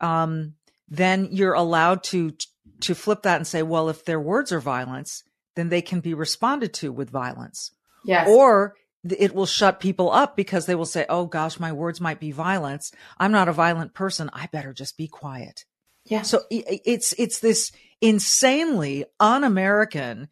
um, 0.01 0.55
then 0.89 1.29
you're 1.31 1.53
allowed 1.53 2.03
to 2.05 2.33
to 2.81 2.95
flip 2.95 3.23
that 3.23 3.37
and 3.37 3.47
say, 3.47 3.63
well, 3.63 3.87
if 3.89 4.03
their 4.03 4.19
words 4.19 4.51
are 4.51 4.59
violence, 4.59 5.23
then 5.55 5.69
they 5.69 5.81
can 5.81 6.01
be 6.01 6.13
responded 6.13 6.73
to 6.73 6.91
with 6.91 7.09
violence. 7.09 7.71
Yes. 8.03 8.27
Or 8.27 8.75
it 9.09 9.35
will 9.35 9.45
shut 9.45 9.79
people 9.79 10.11
up 10.11 10.35
because 10.35 10.65
they 10.65 10.75
will 10.75 10.85
say, 10.85 11.05
Oh 11.09 11.25
gosh, 11.25 11.59
my 11.59 11.71
words 11.71 11.99
might 11.99 12.19
be 12.19 12.31
violence. 12.31 12.91
I'm 13.17 13.31
not 13.31 13.49
a 13.49 13.53
violent 13.53 13.93
person. 13.93 14.29
I 14.33 14.47
better 14.47 14.73
just 14.73 14.97
be 14.97 15.07
quiet. 15.07 15.65
Yeah. 16.05 16.23
So 16.23 16.41
it's, 16.49 17.13
it's 17.17 17.39
this 17.39 17.71
insanely 18.01 19.05
un-American, 19.19 20.27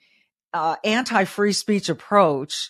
uh, 0.54 0.76
anti-free 0.84 1.54
speech 1.54 1.88
approach 1.88 2.70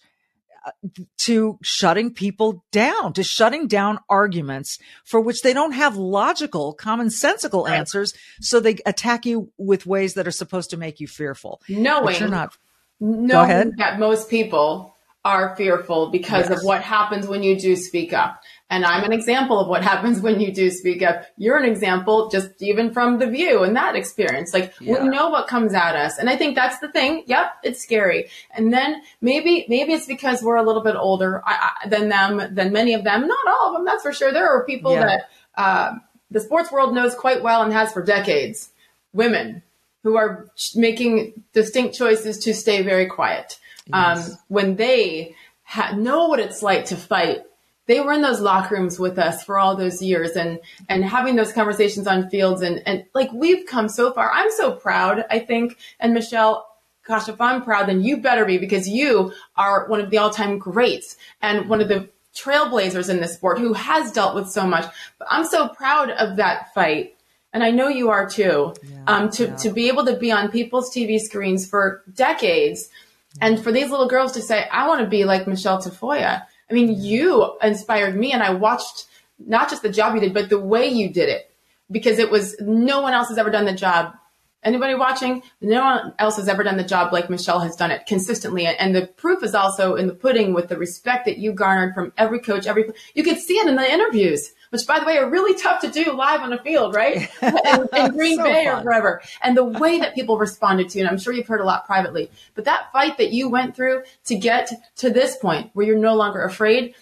uh, 0.63 0.71
to 1.17 1.57
shutting 1.63 2.13
people 2.13 2.63
down, 2.71 3.13
to 3.13 3.23
shutting 3.23 3.67
down 3.67 3.97
arguments 4.07 4.77
for 5.03 5.19
which 5.19 5.41
they 5.41 5.53
don't 5.53 5.71
have 5.71 5.97
logical, 5.97 6.75
commonsensical 6.75 7.65
right. 7.65 7.79
answers. 7.79 8.13
So 8.39 8.59
they 8.59 8.77
attack 8.85 9.25
you 9.25 9.51
with 9.57 9.87
ways 9.87 10.13
that 10.13 10.27
are 10.27 10.31
supposed 10.31 10.69
to 10.69 10.77
make 10.77 10.99
you 10.99 11.07
fearful. 11.07 11.61
Knowing, 11.67 12.19
you're 12.19 12.29
not, 12.29 12.55
knowing 12.99 13.73
that 13.77 13.97
most 13.97 14.29
people 14.29 14.95
are 15.23 15.55
fearful 15.55 16.09
because 16.09 16.49
yes. 16.49 16.59
of 16.59 16.65
what 16.65 16.81
happens 16.81 17.27
when 17.27 17.43
you 17.43 17.57
do 17.57 17.75
speak 17.75 18.11
up. 18.11 18.41
And 18.71 18.85
I'm 18.85 19.03
an 19.03 19.11
example 19.11 19.59
of 19.59 19.67
what 19.67 19.83
happens 19.91 20.19
when 20.19 20.39
you 20.39 20.51
do 20.51 20.71
speak 20.71 21.03
up. 21.03 21.25
You're 21.37 21.57
an 21.57 21.65
example 21.65 22.29
just 22.29 22.49
even 22.59 22.91
from 22.91 23.19
the 23.19 23.27
view 23.27 23.63
and 23.63 23.75
that 23.75 23.95
experience. 23.95 24.53
Like 24.53 24.73
yeah. 24.79 25.03
we 25.03 25.09
know 25.09 25.29
what 25.29 25.47
comes 25.47 25.73
at 25.73 25.95
us. 25.95 26.17
And 26.17 26.29
I 26.29 26.37
think 26.37 26.55
that's 26.55 26.79
the 26.79 26.91
thing. 26.91 27.23
Yep. 27.27 27.51
It's 27.63 27.83
scary. 27.83 28.29
And 28.55 28.73
then 28.73 29.01
maybe, 29.21 29.65
maybe 29.69 29.93
it's 29.93 30.07
because 30.07 30.41
we're 30.41 30.55
a 30.55 30.63
little 30.63 30.83
bit 30.83 30.95
older 30.95 31.43
than 31.87 32.09
them, 32.09 32.55
than 32.55 32.73
many 32.73 32.93
of 32.93 33.03
them. 33.03 33.27
Not 33.27 33.47
all 33.47 33.67
of 33.69 33.73
them. 33.73 33.85
That's 33.85 34.01
for 34.01 34.13
sure. 34.13 34.31
There 34.31 34.49
are 34.49 34.65
people 34.65 34.93
yeah. 34.93 35.05
that, 35.05 35.21
uh, 35.55 35.93
the 36.31 36.39
sports 36.39 36.71
world 36.71 36.95
knows 36.95 37.13
quite 37.13 37.43
well 37.43 37.61
and 37.61 37.73
has 37.73 37.91
for 37.91 38.01
decades. 38.01 38.71
Women 39.13 39.61
who 40.03 40.15
are 40.15 40.47
making 40.73 41.43
distinct 41.53 41.95
choices 41.95 42.39
to 42.39 42.53
stay 42.53 42.81
very 42.81 43.05
quiet 43.05 43.59
um, 43.93 44.23
when 44.47 44.75
they 44.75 45.35
ha- 45.71 45.95
know 45.95 46.27
what 46.27 46.39
it's 46.39 46.61
like 46.61 46.85
to 46.85 46.97
fight. 46.97 47.43
They 47.87 47.99
were 47.99 48.13
in 48.13 48.21
those 48.21 48.39
locker 48.39 48.75
rooms 48.75 48.99
with 48.99 49.17
us 49.17 49.43
for 49.43 49.57
all 49.57 49.75
those 49.75 50.01
years 50.01 50.31
and, 50.31 50.59
and 50.87 51.03
having 51.03 51.35
those 51.35 51.53
conversations 51.53 52.07
on 52.07 52.29
fields 52.29 52.61
and, 52.61 52.81
and 52.85 53.05
like 53.13 53.31
we've 53.33 53.65
come 53.65 53.87
so 53.89 54.13
far. 54.13 54.31
I'm 54.31 54.51
so 54.51 54.73
proud, 54.73 55.25
I 55.29 55.39
think. 55.39 55.77
And 55.99 56.13
Michele, 56.13 56.67
gosh, 57.05 57.27
if 57.27 57.39
I'm 57.39 57.63
proud, 57.63 57.87
then 57.87 58.03
you 58.03 58.17
better 58.17 58.45
be 58.45 58.57
because 58.57 58.87
you 58.87 59.33
are 59.55 59.87
one 59.87 59.99
of 59.99 60.09
the 60.09 60.17
all 60.17 60.29
time 60.29 60.57
greats 60.57 61.15
and 61.41 61.69
one 61.69 61.81
of 61.81 61.87
the 61.87 62.09
trailblazers 62.35 63.09
in 63.09 63.19
this 63.19 63.33
sport 63.33 63.59
who 63.59 63.73
has 63.73 64.11
dealt 64.11 64.35
with 64.35 64.49
so 64.49 64.65
much. 64.65 64.85
But 65.17 65.27
I'm 65.31 65.45
so 65.45 65.69
proud 65.69 66.11
of 66.11 66.37
that 66.37 66.73
fight. 66.73 67.15
And 67.53 67.63
I 67.63 67.71
know 67.71 67.89
you 67.89 68.09
are 68.09 68.29
too. 68.29 68.73
Yeah, 68.83 69.03
um, 69.07 69.29
to, 69.31 69.47
yeah. 69.47 69.55
to 69.57 69.69
be 69.71 69.89
able 69.89 70.05
to 70.05 70.15
be 70.15 70.31
on 70.31 70.49
people's 70.49 70.93
TV 70.93 71.19
screens 71.19 71.67
for 71.67 72.03
decades 72.13 72.89
and 73.39 73.63
for 73.63 73.71
these 73.71 73.89
little 73.89 74.07
girls 74.07 74.33
to 74.33 74.41
say, 74.41 74.67
I 74.71 74.87
want 74.87 75.01
to 75.01 75.07
be 75.07 75.23
like 75.23 75.47
Michele 75.47 75.81
Tafoya. 75.81 76.43
I 76.69 76.73
mean, 76.73 77.01
you 77.01 77.57
inspired 77.61 78.15
me 78.15 78.33
and 78.33 78.43
I 78.43 78.53
watched 78.53 79.05
not 79.39 79.69
just 79.69 79.81
the 79.81 79.89
job 79.89 80.15
you 80.15 80.21
did, 80.21 80.33
but 80.33 80.49
the 80.49 80.59
way 80.59 80.87
you 80.87 81.09
did 81.11 81.29
it 81.29 81.53
because 81.89 82.19
it 82.19 82.31
was 82.31 82.59
no 82.59 83.01
one 83.01 83.13
else 83.13 83.29
has 83.29 83.37
ever 83.37 83.49
done 83.49 83.65
the 83.65 83.73
job. 83.73 84.15
Anybody 84.63 84.93
watching? 84.93 85.41
No 85.59 85.81
one 85.81 86.13
else 86.19 86.37
has 86.37 86.47
ever 86.47 86.63
done 86.63 86.77
the 86.77 86.83
job 86.83 87.11
like 87.11 87.29
Michele 87.29 87.61
has 87.61 87.75
done 87.75 87.89
it 87.89 88.05
consistently. 88.05 88.67
And 88.67 88.95
the 88.95 89.07
proof 89.07 89.43
is 89.43 89.55
also 89.55 89.95
in 89.95 90.07
the 90.07 90.13
pudding 90.13 90.53
with 90.53 90.69
the 90.69 90.77
respect 90.77 91.25
that 91.25 91.39
you 91.39 91.51
garnered 91.51 91.95
from 91.95 92.13
every 92.17 92.39
coach, 92.39 92.67
every, 92.67 92.91
you 93.15 93.23
could 93.23 93.39
see 93.39 93.55
it 93.55 93.67
in 93.67 93.75
the 93.75 93.91
interviews 93.91 94.51
which 94.71 94.87
by 94.87 94.99
the 94.99 95.05
way 95.05 95.17
are 95.17 95.29
really 95.29 95.59
tough 95.61 95.81
to 95.81 95.91
do 95.91 96.13
live 96.13 96.41
on 96.41 96.51
a 96.51 96.61
field, 96.63 96.95
right? 96.95 97.29
in, 97.41 97.87
in 97.93 98.11
Green 98.11 98.37
so 98.37 98.43
Bay 98.43 98.65
fun. 98.65 98.81
or 98.81 98.83
wherever. 98.83 99.21
And 99.43 99.55
the 99.55 99.63
way 99.63 99.99
that 99.99 100.15
people 100.15 100.37
responded 100.37 100.89
to, 100.89 100.97
you, 100.97 101.05
and 101.05 101.11
I'm 101.11 101.19
sure 101.19 101.33
you've 101.33 101.47
heard 101.47 101.61
a 101.61 101.65
lot 101.65 101.85
privately, 101.85 102.31
but 102.55 102.65
that 102.65 102.91
fight 102.91 103.17
that 103.17 103.31
you 103.31 103.49
went 103.49 103.75
through 103.75 104.03
to 104.25 104.35
get 104.35 104.71
to 104.97 105.09
this 105.09 105.37
point 105.37 105.69
where 105.73 105.85
you're 105.85 105.97
no 105.97 106.15
longer 106.15 106.43
afraid 106.43 106.95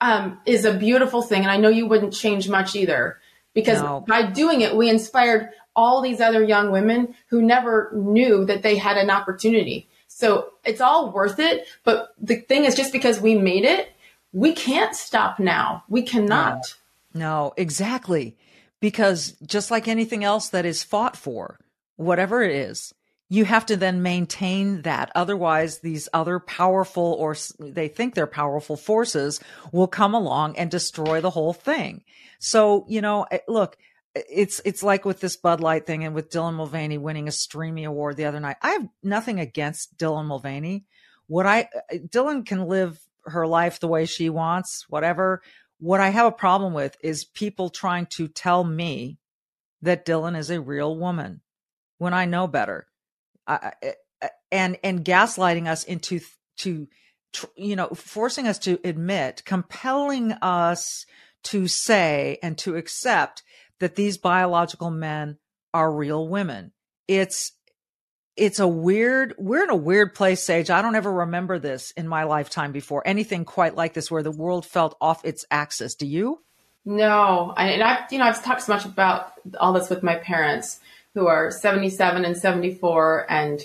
um, 0.00 0.40
is 0.46 0.64
a 0.64 0.72
beautiful 0.72 1.20
thing. 1.20 1.42
And 1.42 1.50
I 1.50 1.56
know 1.56 1.68
you 1.68 1.86
wouldn't 1.86 2.14
change 2.14 2.48
much 2.48 2.74
either 2.74 3.18
because 3.54 3.82
no. 3.82 4.04
by 4.06 4.30
doing 4.30 4.60
it, 4.60 4.76
we 4.76 4.88
inspired 4.88 5.50
all 5.74 6.00
these 6.00 6.20
other 6.20 6.42
young 6.42 6.70
women 6.70 7.14
who 7.28 7.42
never 7.42 7.90
knew 7.94 8.44
that 8.46 8.62
they 8.62 8.76
had 8.76 8.96
an 8.96 9.10
opportunity. 9.10 9.88
So 10.06 10.52
it's 10.64 10.80
all 10.80 11.10
worth 11.10 11.38
it. 11.38 11.66
But 11.84 12.14
the 12.20 12.36
thing 12.36 12.64
is, 12.64 12.74
just 12.74 12.92
because 12.92 13.20
we 13.20 13.34
made 13.34 13.64
it, 13.64 13.92
we 14.32 14.52
can't 14.52 14.94
stop 14.94 15.38
now. 15.38 15.82
We 15.88 16.02
cannot. 16.02 16.74
No, 17.14 17.52
exactly. 17.56 18.36
Because 18.80 19.32
just 19.44 19.70
like 19.70 19.88
anything 19.88 20.24
else 20.24 20.48
that 20.50 20.64
is 20.64 20.82
fought 20.82 21.16
for, 21.16 21.58
whatever 21.96 22.42
it 22.42 22.52
is, 22.54 22.94
you 23.28 23.44
have 23.44 23.64
to 23.66 23.76
then 23.76 24.02
maintain 24.02 24.82
that. 24.82 25.12
Otherwise, 25.14 25.78
these 25.78 26.08
other 26.12 26.40
powerful 26.40 27.16
or 27.18 27.36
they 27.58 27.88
think 27.88 28.14
they're 28.14 28.26
powerful 28.26 28.76
forces 28.76 29.40
will 29.72 29.86
come 29.86 30.14
along 30.14 30.56
and 30.56 30.70
destroy 30.70 31.20
the 31.20 31.30
whole 31.30 31.52
thing. 31.52 32.02
So, 32.40 32.84
you 32.88 33.00
know, 33.00 33.26
eh, 33.30 33.38
look, 33.46 33.76
it's, 34.14 34.60
it's 34.64 34.82
like 34.82 35.04
with 35.04 35.20
this 35.20 35.36
Bud 35.36 35.60
Light 35.60 35.86
thing 35.86 36.04
and 36.04 36.14
with 36.14 36.30
Dylan 36.30 36.54
Mulvaney 36.54 36.98
winning 36.98 37.28
a 37.28 37.32
Streamy 37.32 37.84
Award 37.84 38.16
the 38.16 38.24
other 38.24 38.40
night. 38.40 38.56
I 38.62 38.70
have 38.70 38.88
nothing 39.02 39.38
against 39.38 39.96
Dylan 39.96 40.26
Mulvaney. 40.26 40.84
What 41.28 41.46
I, 41.46 41.68
eh, 41.90 41.98
Dylan 42.08 42.44
can 42.44 42.66
live 42.66 42.98
her 43.26 43.46
life 43.46 43.78
the 43.78 43.88
way 43.88 44.06
she 44.06 44.28
wants, 44.28 44.86
whatever. 44.88 45.42
What 45.80 46.00
I 46.00 46.10
have 46.10 46.26
a 46.26 46.32
problem 46.32 46.74
with 46.74 46.96
is 47.02 47.24
people 47.24 47.70
trying 47.70 48.06
to 48.16 48.28
tell 48.28 48.64
me 48.64 49.18
that 49.82 50.04
Dylan 50.04 50.36
is 50.36 50.50
a 50.50 50.60
real 50.60 50.96
woman 50.96 51.40
when 51.98 52.12
I 52.12 52.26
know 52.26 52.46
better. 52.46 52.86
I, 53.46 53.72
eh, 53.82 53.92
eh, 54.20 54.28
and 54.52 54.78
and 54.84 55.04
gaslighting 55.04 55.66
us 55.66 55.84
into 55.84 56.20
to 56.58 56.86
you 57.56 57.76
know 57.76 57.88
forcing 57.88 58.46
us 58.46 58.58
to 58.58 58.78
admit 58.84 59.42
compelling 59.46 60.32
us 60.42 61.06
to 61.44 61.66
say 61.66 62.38
and 62.42 62.58
to 62.58 62.76
accept 62.76 63.42
that 63.78 63.94
these 63.94 64.18
biological 64.18 64.90
men 64.90 65.38
are 65.72 65.92
real 65.92 66.28
women 66.28 66.72
it's 67.06 67.52
it's 68.36 68.58
a 68.58 68.68
weird 68.68 69.34
we're 69.38 69.64
in 69.64 69.70
a 69.70 69.76
weird 69.76 70.14
place 70.14 70.42
sage. 70.42 70.70
I 70.70 70.82
don't 70.82 70.94
ever 70.94 71.12
remember 71.12 71.58
this 71.58 71.90
in 71.92 72.08
my 72.08 72.24
lifetime 72.24 72.72
before 72.72 73.02
anything 73.06 73.44
quite 73.44 73.74
like 73.74 73.94
this 73.94 74.10
where 74.10 74.22
the 74.22 74.30
world 74.30 74.64
felt 74.64 74.96
off 75.00 75.24
its 75.24 75.44
axis. 75.50 75.94
Do 75.94 76.06
you? 76.06 76.40
No. 76.84 77.52
I, 77.56 77.68
and 77.68 77.82
i've 77.82 78.10
you 78.12 78.18
know 78.18 78.24
i've 78.24 78.42
talked 78.42 78.62
so 78.62 78.72
much 78.72 78.84
about 78.84 79.32
all 79.58 79.72
this 79.72 79.90
with 79.90 80.02
my 80.02 80.16
parents 80.16 80.80
who 81.14 81.26
are 81.26 81.50
77 81.50 82.24
and 82.24 82.36
74 82.36 83.26
and 83.28 83.62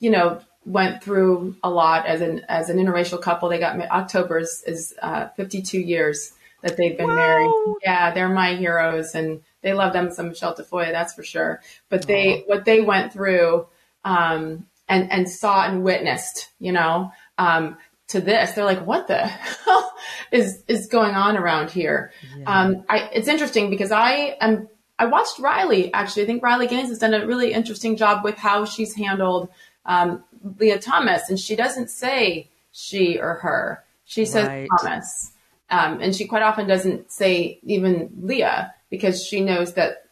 you 0.00 0.10
know 0.10 0.40
went 0.66 1.02
through 1.02 1.56
a 1.62 1.70
lot 1.70 2.06
as 2.06 2.20
an 2.20 2.44
as 2.48 2.68
an 2.68 2.76
interracial 2.76 3.20
couple. 3.20 3.48
They 3.48 3.58
got 3.58 3.80
october 3.90 4.38
is, 4.38 4.62
is 4.66 4.94
uh, 5.00 5.28
52 5.28 5.80
years 5.80 6.32
that 6.62 6.76
they've 6.76 6.96
been 6.96 7.14
married. 7.14 7.50
Yeah 7.82 8.12
they're 8.12 8.28
my 8.28 8.54
heroes 8.54 9.14
and 9.14 9.42
they 9.62 9.72
love 9.72 9.92
them 9.92 10.10
some 10.10 10.28
michele 10.28 10.54
tafoya 10.54 10.92
that's 10.92 11.14
for 11.14 11.22
sure. 11.22 11.62
But 11.88 12.06
they 12.06 12.42
what 12.46 12.66
they 12.66 12.82
went 12.82 13.12
through 13.12 13.66
um, 14.04 14.66
and 14.88 15.10
and 15.10 15.30
saw 15.30 15.64
and 15.64 15.82
witnessed, 15.82 16.50
you 16.58 16.72
know, 16.72 17.12
um, 17.38 17.76
to 18.08 18.20
this. 18.20 18.52
They're 18.52 18.64
like, 18.64 18.84
what 18.84 19.06
the 19.06 19.26
hell 19.26 19.94
is 20.32 20.62
is 20.68 20.86
going 20.86 21.14
on 21.14 21.36
around 21.36 21.70
here? 21.70 22.12
Yeah. 22.36 22.62
Um, 22.62 22.84
I, 22.88 23.10
it's 23.12 23.28
interesting 23.28 23.70
because 23.70 23.92
I 23.92 24.36
am. 24.40 24.68
I 24.98 25.06
watched 25.06 25.38
Riley 25.38 25.92
actually. 25.94 26.24
I 26.24 26.26
think 26.26 26.42
Riley 26.42 26.66
Gaines 26.66 26.90
has 26.90 26.98
done 26.98 27.14
a 27.14 27.26
really 27.26 27.52
interesting 27.52 27.96
job 27.96 28.22
with 28.22 28.36
how 28.36 28.66
she's 28.66 28.94
handled 28.94 29.48
um, 29.86 30.22
Lia 30.58 30.78
Thomas, 30.78 31.28
and 31.30 31.38
she 31.38 31.56
doesn't 31.56 31.88
say 31.88 32.48
she 32.72 33.18
or 33.18 33.34
her. 33.34 33.82
She 34.04 34.24
says 34.24 34.48
right. 34.48 34.68
Thomas, 34.78 35.32
um, 35.70 36.00
and 36.00 36.14
she 36.14 36.26
quite 36.26 36.42
often 36.42 36.66
doesn't 36.66 37.12
say 37.12 37.60
even 37.62 38.10
Lia 38.20 38.74
because 38.90 39.24
she 39.24 39.40
knows 39.40 39.74
that 39.74 40.08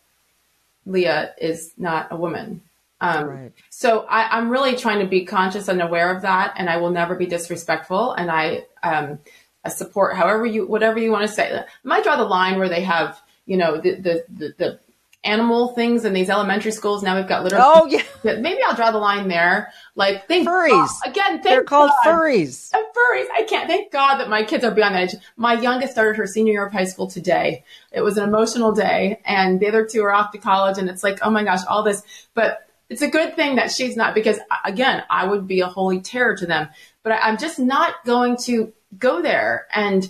Lia 0.87 1.35
is 1.39 1.75
not 1.77 2.09
a 2.11 2.17
woman. 2.17 2.63
Um, 3.01 3.27
right. 3.27 3.53
So 3.71 4.01
I, 4.09 4.39
am 4.39 4.51
really 4.51 4.77
trying 4.77 5.01
to 5.01 5.07
be 5.07 5.25
conscious 5.25 5.69
and 5.69 5.81
aware 5.81 6.15
of 6.15 6.23
that, 6.23 6.55
and 6.57 6.69
I 6.69 6.79
will 6.79 6.91
never 6.91 7.15
be 7.15 7.27
disrespectful. 7.27 8.13
And 8.13 8.31
I, 8.31 8.65
um, 8.83 9.21
I 9.65 9.69
support 9.69 10.17
however 10.17 10.47
you, 10.47 10.67
whatever 10.67 10.99
you 10.99 11.13
want 11.13 11.27
to 11.27 11.33
say. 11.33 11.57
I 11.57 11.65
might 11.85 12.03
draw 12.03 12.17
the 12.17 12.25
line 12.25 12.59
where 12.59 12.69
they 12.69 12.83
have, 12.83 13.21
you 13.47 13.57
know, 13.57 13.81
the 13.81 13.95
the 13.97 14.25
the, 14.29 14.55
the 14.57 14.81
animal 15.25 15.75
things 15.75 16.05
in 16.05 16.13
these 16.13 16.31
elementary 16.31 16.71
schools. 16.71 17.03
Now 17.03 17.17
we've 17.17 17.29
got 17.29 17.43
litter. 17.45 17.59
Oh 17.59 17.87
yeah. 17.87 18.03
Maybe 18.25 18.59
I'll 18.67 18.75
draw 18.75 18.91
the 18.91 18.99
line 18.99 19.29
there. 19.29 19.73
Like 19.95 20.29
thank 20.29 20.47
furries 20.49 20.71
God. 20.71 20.89
again. 21.07 21.41
They're 21.43 21.65
called 21.65 21.91
God. 22.05 22.15
furries. 22.15 22.71
And 22.73 22.85
furries. 22.87 23.27
I 23.35 23.45
can't. 23.49 23.69
Thank 23.69 23.93
God 23.93 24.19
that 24.19 24.29
my 24.29 24.45
kids 24.45 24.65
are 24.65 24.71
beyond 24.71 24.95
that 24.95 25.15
age. 25.15 25.21
My 25.37 25.55
youngest 25.55 25.93
started 25.93 26.17
her 26.17 26.27
senior 26.27 26.53
year 26.53 26.67
of 26.67 26.73
high 26.73 26.85
school 26.85 27.09
today. 27.09 27.65
It 27.93 28.01
was 28.01 28.17
an 28.17 28.25
emotional 28.25 28.73
day, 28.73 29.21
and 29.25 29.61
the 29.61 29.69
other 29.69 29.87
two 29.87 30.03
are 30.05 30.13
off 30.13 30.33
to 30.33 30.39
college. 30.39 30.79
And 30.79 30.89
it's 30.89 31.03
like, 31.03 31.19
oh 31.23 31.31
my 31.31 31.45
gosh, 31.45 31.61
all 31.69 31.83
this. 31.83 32.03
But 32.35 32.68
it's 32.89 33.03
a 33.03 33.09
good 33.09 33.37
thing 33.37 33.57
that 33.57 33.71
she's 33.71 33.97
not 33.97 34.15
because 34.15 34.39
again, 34.65 35.03
I 35.11 35.27
would 35.27 35.47
be 35.47 35.61
a 35.61 35.67
holy 35.67 36.01
terror 36.01 36.37
to 36.37 36.47
them. 36.47 36.69
But 37.03 37.13
I, 37.13 37.29
am 37.29 37.39
just 37.39 37.59
not 37.59 38.05
going 38.05 38.37
to 38.45 38.73
go 38.99 39.23
there. 39.23 39.67
And 39.73 40.09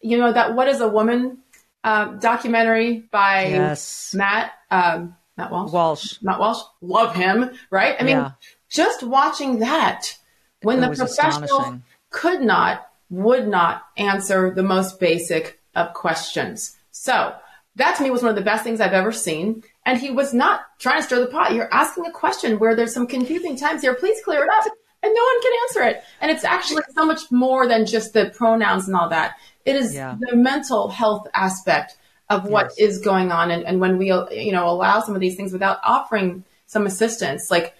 you 0.00 0.18
know 0.18 0.32
that 0.32 0.54
what 0.54 0.68
is 0.68 0.80
a 0.80 0.88
woman 0.88 1.38
uh, 1.84 2.14
documentary 2.14 3.00
by 3.10 3.46
yes. 3.46 4.14
Matt 4.14 4.52
um, 4.70 5.16
Matt 5.36 5.50
Walsh. 5.50 5.72
Walsh. 5.72 6.22
Matt 6.22 6.40
Walsh. 6.40 6.62
Love 6.80 7.14
him. 7.14 7.50
Right. 7.70 7.96
I 7.98 8.02
mean, 8.02 8.16
yeah. 8.16 8.32
just 8.68 9.02
watching 9.02 9.60
that 9.60 10.16
when 10.62 10.82
it 10.82 10.90
the 10.90 10.96
professional 10.96 11.80
could 12.10 12.40
not, 12.40 12.88
would 13.10 13.46
not 13.46 13.84
answer 13.96 14.52
the 14.54 14.62
most 14.62 14.98
basic 14.98 15.60
of 15.74 15.92
questions. 15.92 16.76
So 16.90 17.34
that 17.76 17.96
to 17.96 18.02
me 18.02 18.10
was 18.10 18.22
one 18.22 18.30
of 18.30 18.36
the 18.36 18.42
best 18.42 18.64
things 18.64 18.80
I've 18.80 18.92
ever 18.92 19.12
seen. 19.12 19.62
And 19.86 19.98
he 19.98 20.10
was 20.10 20.34
not 20.34 20.62
trying 20.78 20.98
to 20.98 21.02
stir 21.04 21.20
the 21.20 21.28
pot. 21.28 21.54
You're 21.54 21.72
asking 21.72 22.04
a 22.04 22.10
question 22.10 22.58
where 22.58 22.74
there's 22.74 22.92
some 22.92 23.06
confusing 23.06 23.56
times 23.56 23.80
here. 23.80 23.94
Please 23.94 24.20
clear 24.22 24.42
it 24.42 24.50
up. 24.50 24.64
And 25.02 25.14
no 25.14 25.22
one 25.22 25.42
can 25.42 25.52
answer 25.62 25.82
it. 25.84 26.04
And 26.20 26.30
it's 26.30 26.44
actually 26.44 26.82
so 26.94 27.06
much 27.06 27.30
more 27.30 27.68
than 27.68 27.86
just 27.86 28.12
the 28.12 28.30
pronouns 28.30 28.88
and 28.88 28.96
all 28.96 29.08
that. 29.10 29.36
It 29.64 29.76
is 29.76 29.94
yeah. 29.94 30.16
the 30.18 30.34
mental 30.36 30.88
health 30.88 31.28
aspect 31.32 31.96
of 32.28 32.48
what 32.48 32.72
yes. 32.76 32.90
is 32.90 32.98
going 32.98 33.30
on. 33.30 33.52
And, 33.52 33.64
and 33.64 33.80
when 33.80 33.98
we, 33.98 34.06
you 34.06 34.52
know, 34.52 34.68
allow 34.68 35.00
some 35.00 35.14
of 35.14 35.20
these 35.20 35.36
things 35.36 35.52
without 35.52 35.78
offering 35.84 36.44
some 36.66 36.86
assistance, 36.86 37.48
like 37.50 37.74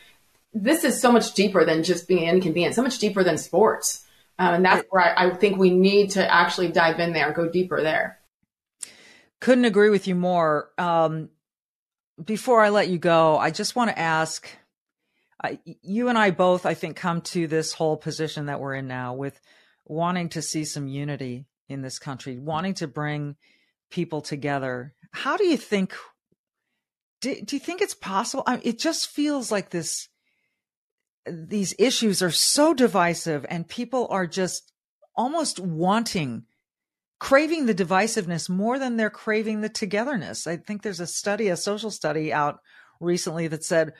this 0.54 0.84
is 0.84 1.00
so 1.00 1.10
much 1.10 1.34
deeper 1.34 1.64
than 1.64 1.82
just 1.82 2.06
being 2.06 2.28
inconvenient, 2.28 2.76
so 2.76 2.82
much 2.82 2.98
deeper 2.98 3.24
than 3.24 3.36
sports. 3.36 4.04
Um, 4.38 4.54
and 4.54 4.64
that's 4.64 4.86
where 4.90 5.02
I, 5.02 5.26
I 5.26 5.34
think 5.34 5.58
we 5.58 5.70
need 5.70 6.10
to 6.10 6.32
actually 6.32 6.68
dive 6.68 7.00
in 7.00 7.12
there, 7.12 7.32
go 7.32 7.48
deeper 7.48 7.82
there. 7.82 8.20
Couldn't 9.40 9.64
agree 9.64 9.90
with 9.90 10.06
you 10.06 10.14
more. 10.14 10.70
Um, 10.78 11.30
before 12.22 12.62
I 12.62 12.70
let 12.70 12.88
you 12.88 12.98
go, 12.98 13.36
I 13.38 13.50
just 13.50 13.76
want 13.76 13.90
to 13.90 13.98
ask 13.98 14.48
you 15.82 16.08
and 16.08 16.18
I 16.18 16.30
both, 16.30 16.66
I 16.66 16.74
think, 16.74 16.96
come 16.96 17.20
to 17.22 17.46
this 17.46 17.72
whole 17.72 17.96
position 17.96 18.46
that 18.46 18.60
we're 18.60 18.74
in 18.74 18.88
now 18.88 19.14
with 19.14 19.40
wanting 19.84 20.30
to 20.30 20.42
see 20.42 20.64
some 20.64 20.88
unity 20.88 21.46
in 21.68 21.82
this 21.82 21.98
country, 21.98 22.38
wanting 22.38 22.74
to 22.74 22.88
bring 22.88 23.36
people 23.90 24.20
together. 24.20 24.94
How 25.12 25.36
do 25.36 25.46
you 25.46 25.56
think? 25.56 25.94
Do, 27.20 27.40
do 27.40 27.56
you 27.56 27.60
think 27.60 27.80
it's 27.80 27.94
possible? 27.94 28.44
I 28.46 28.52
mean, 28.52 28.62
it 28.64 28.78
just 28.78 29.08
feels 29.08 29.52
like 29.52 29.70
this. 29.70 30.08
These 31.26 31.74
issues 31.78 32.22
are 32.22 32.30
so 32.30 32.72
divisive, 32.72 33.44
and 33.48 33.68
people 33.68 34.06
are 34.10 34.26
just 34.26 34.72
almost 35.14 35.58
wanting 35.58 36.44
craving 37.18 37.66
the 37.66 37.74
divisiveness 37.74 38.48
more 38.48 38.78
than 38.78 38.96
they're 38.96 39.10
craving 39.10 39.60
the 39.60 39.68
togetherness. 39.68 40.46
I 40.46 40.56
think 40.56 40.82
there's 40.82 41.00
a 41.00 41.06
study, 41.06 41.48
a 41.48 41.56
social 41.56 41.90
study 41.90 42.32
out 42.32 42.60
recently 43.00 43.48
that 43.48 43.64
said 43.64 43.94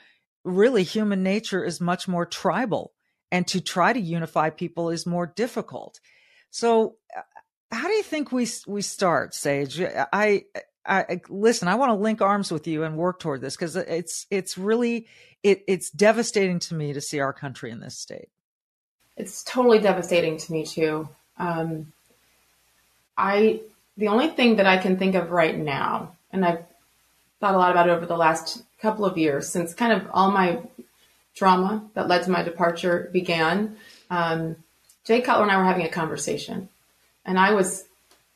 really 0.44 0.83
human 0.83 1.22
nature 1.22 1.64
is 1.64 1.81
much 1.81 2.07
more 2.07 2.26
tribal 2.26 2.92
and 3.33 3.46
to 3.48 3.61
try 3.61 3.92
to 3.92 4.00
unify 4.00 4.50
people 4.50 4.90
is 4.90 5.07
more 5.07 5.26
difficult. 5.26 6.00
So 6.50 6.96
uh, 7.16 7.22
how 7.72 7.88
do 7.88 7.94
you 7.94 8.02
think 8.02 8.33
we 8.33 8.48
we 8.66 8.83
start, 8.83 9.35
Sage? 9.35 9.81
I 10.12 10.44
I, 10.88 11.20
listen. 11.29 11.68
I 11.68 11.74
want 11.74 11.90
to 11.90 11.94
link 11.94 12.22
arms 12.22 12.52
with 12.52 12.66
you 12.66 12.85
and 12.85 12.96
work 12.96 13.18
toward 13.18 13.40
this 13.40 13.57
because 13.57 13.76
it's 13.76 14.26
it's 14.31 14.57
really 14.57 15.09
it 15.42 15.62
it's 15.66 15.90
devastating 15.90 16.61
to 16.61 16.74
me 16.74 16.92
to 16.92 17.00
see 17.00 17.18
our 17.20 17.33
country 17.33 17.70
in 17.70 17.81
this 17.81 17.98
state. 17.98 18.29
It's 19.16 19.42
totally 19.42 19.81
devastating 19.81 20.38
to 20.38 20.52
me 20.52 20.64
too. 20.64 21.09
Um, 21.38 21.92
I 23.16 23.61
the 23.96 24.09
only 24.09 24.29
thing 24.29 24.57
that 24.57 24.66
I 24.66 24.76
can 24.76 24.98
think 24.98 25.14
of 25.14 25.31
right 25.31 25.57
now, 25.57 26.12
and 26.33 26.44
I've 26.44 26.64
thought 27.40 27.55
a 27.55 27.59
lot 27.59 27.70
about 27.70 27.88
it 27.88 27.92
over 27.92 28.07
the 28.07 28.16
last 28.16 28.62
couple 28.81 29.05
of 29.05 29.16
years 29.16 29.48
since 29.48 29.74
kind 29.74 29.92
of 29.92 30.09
all 30.12 30.31
my 30.31 30.61
drama 31.35 31.85
that 31.94 32.09
led 32.09 32.24
to 32.24 32.31
my 32.31 32.42
departure 32.42 33.09
began. 33.12 33.76
Um, 34.11 34.57
Jay 35.05 35.20
Cutler 35.20 35.44
and 35.44 35.52
I 35.52 35.57
were 35.57 35.64
having 35.64 35.87
a 35.87 35.90
conversation, 35.90 36.68
and 37.24 37.38
I 37.38 37.52
was 37.52 37.85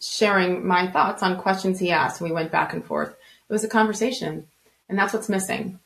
sharing 0.00 0.66
my 0.66 0.90
thoughts 0.90 1.22
on 1.22 1.40
questions 1.40 1.78
he 1.78 1.90
asked. 1.90 2.20
And 2.20 2.30
we 2.30 2.34
went 2.34 2.52
back 2.52 2.72
and 2.72 2.84
forth. 2.84 3.10
It 3.10 3.52
was 3.52 3.64
a 3.64 3.68
conversation, 3.68 4.46
and 4.88 4.98
that's 4.98 5.12
what's 5.12 5.28
missing. 5.28 5.78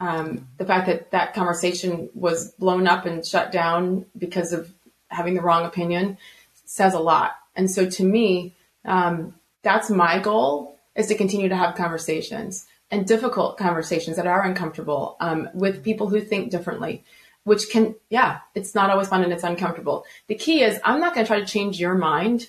Um, 0.00 0.46
the 0.58 0.64
fact 0.64 0.86
that 0.86 1.10
that 1.10 1.34
conversation 1.34 2.08
was 2.14 2.52
blown 2.52 2.86
up 2.86 3.04
and 3.04 3.26
shut 3.26 3.50
down 3.50 4.06
because 4.16 4.52
of 4.52 4.72
having 5.08 5.34
the 5.34 5.42
wrong 5.42 5.66
opinion 5.66 6.18
says 6.64 6.94
a 6.94 7.00
lot. 7.00 7.36
And 7.58 7.70
so 7.70 7.90
to 7.90 8.04
me, 8.04 8.54
um, 8.84 9.34
that's 9.62 9.90
my 9.90 10.20
goal 10.20 10.78
is 10.94 11.08
to 11.08 11.16
continue 11.16 11.48
to 11.48 11.56
have 11.56 11.74
conversations 11.74 12.66
and 12.90 13.06
difficult 13.06 13.58
conversations 13.58 14.16
that 14.16 14.26
are 14.26 14.44
uncomfortable 14.44 15.16
um, 15.20 15.50
with 15.52 15.84
people 15.84 16.08
who 16.08 16.20
think 16.20 16.50
differently, 16.50 17.04
which 17.44 17.68
can, 17.68 17.96
yeah, 18.08 18.38
it's 18.54 18.74
not 18.74 18.90
always 18.90 19.08
fun 19.08 19.24
and 19.24 19.32
it's 19.32 19.44
uncomfortable. 19.44 20.04
The 20.28 20.36
key 20.36 20.62
is 20.62 20.80
I'm 20.84 21.00
not 21.00 21.14
going 21.14 21.26
to 21.26 21.28
try 21.28 21.40
to 21.40 21.46
change 21.46 21.78
your 21.78 21.94
mind. 21.94 22.48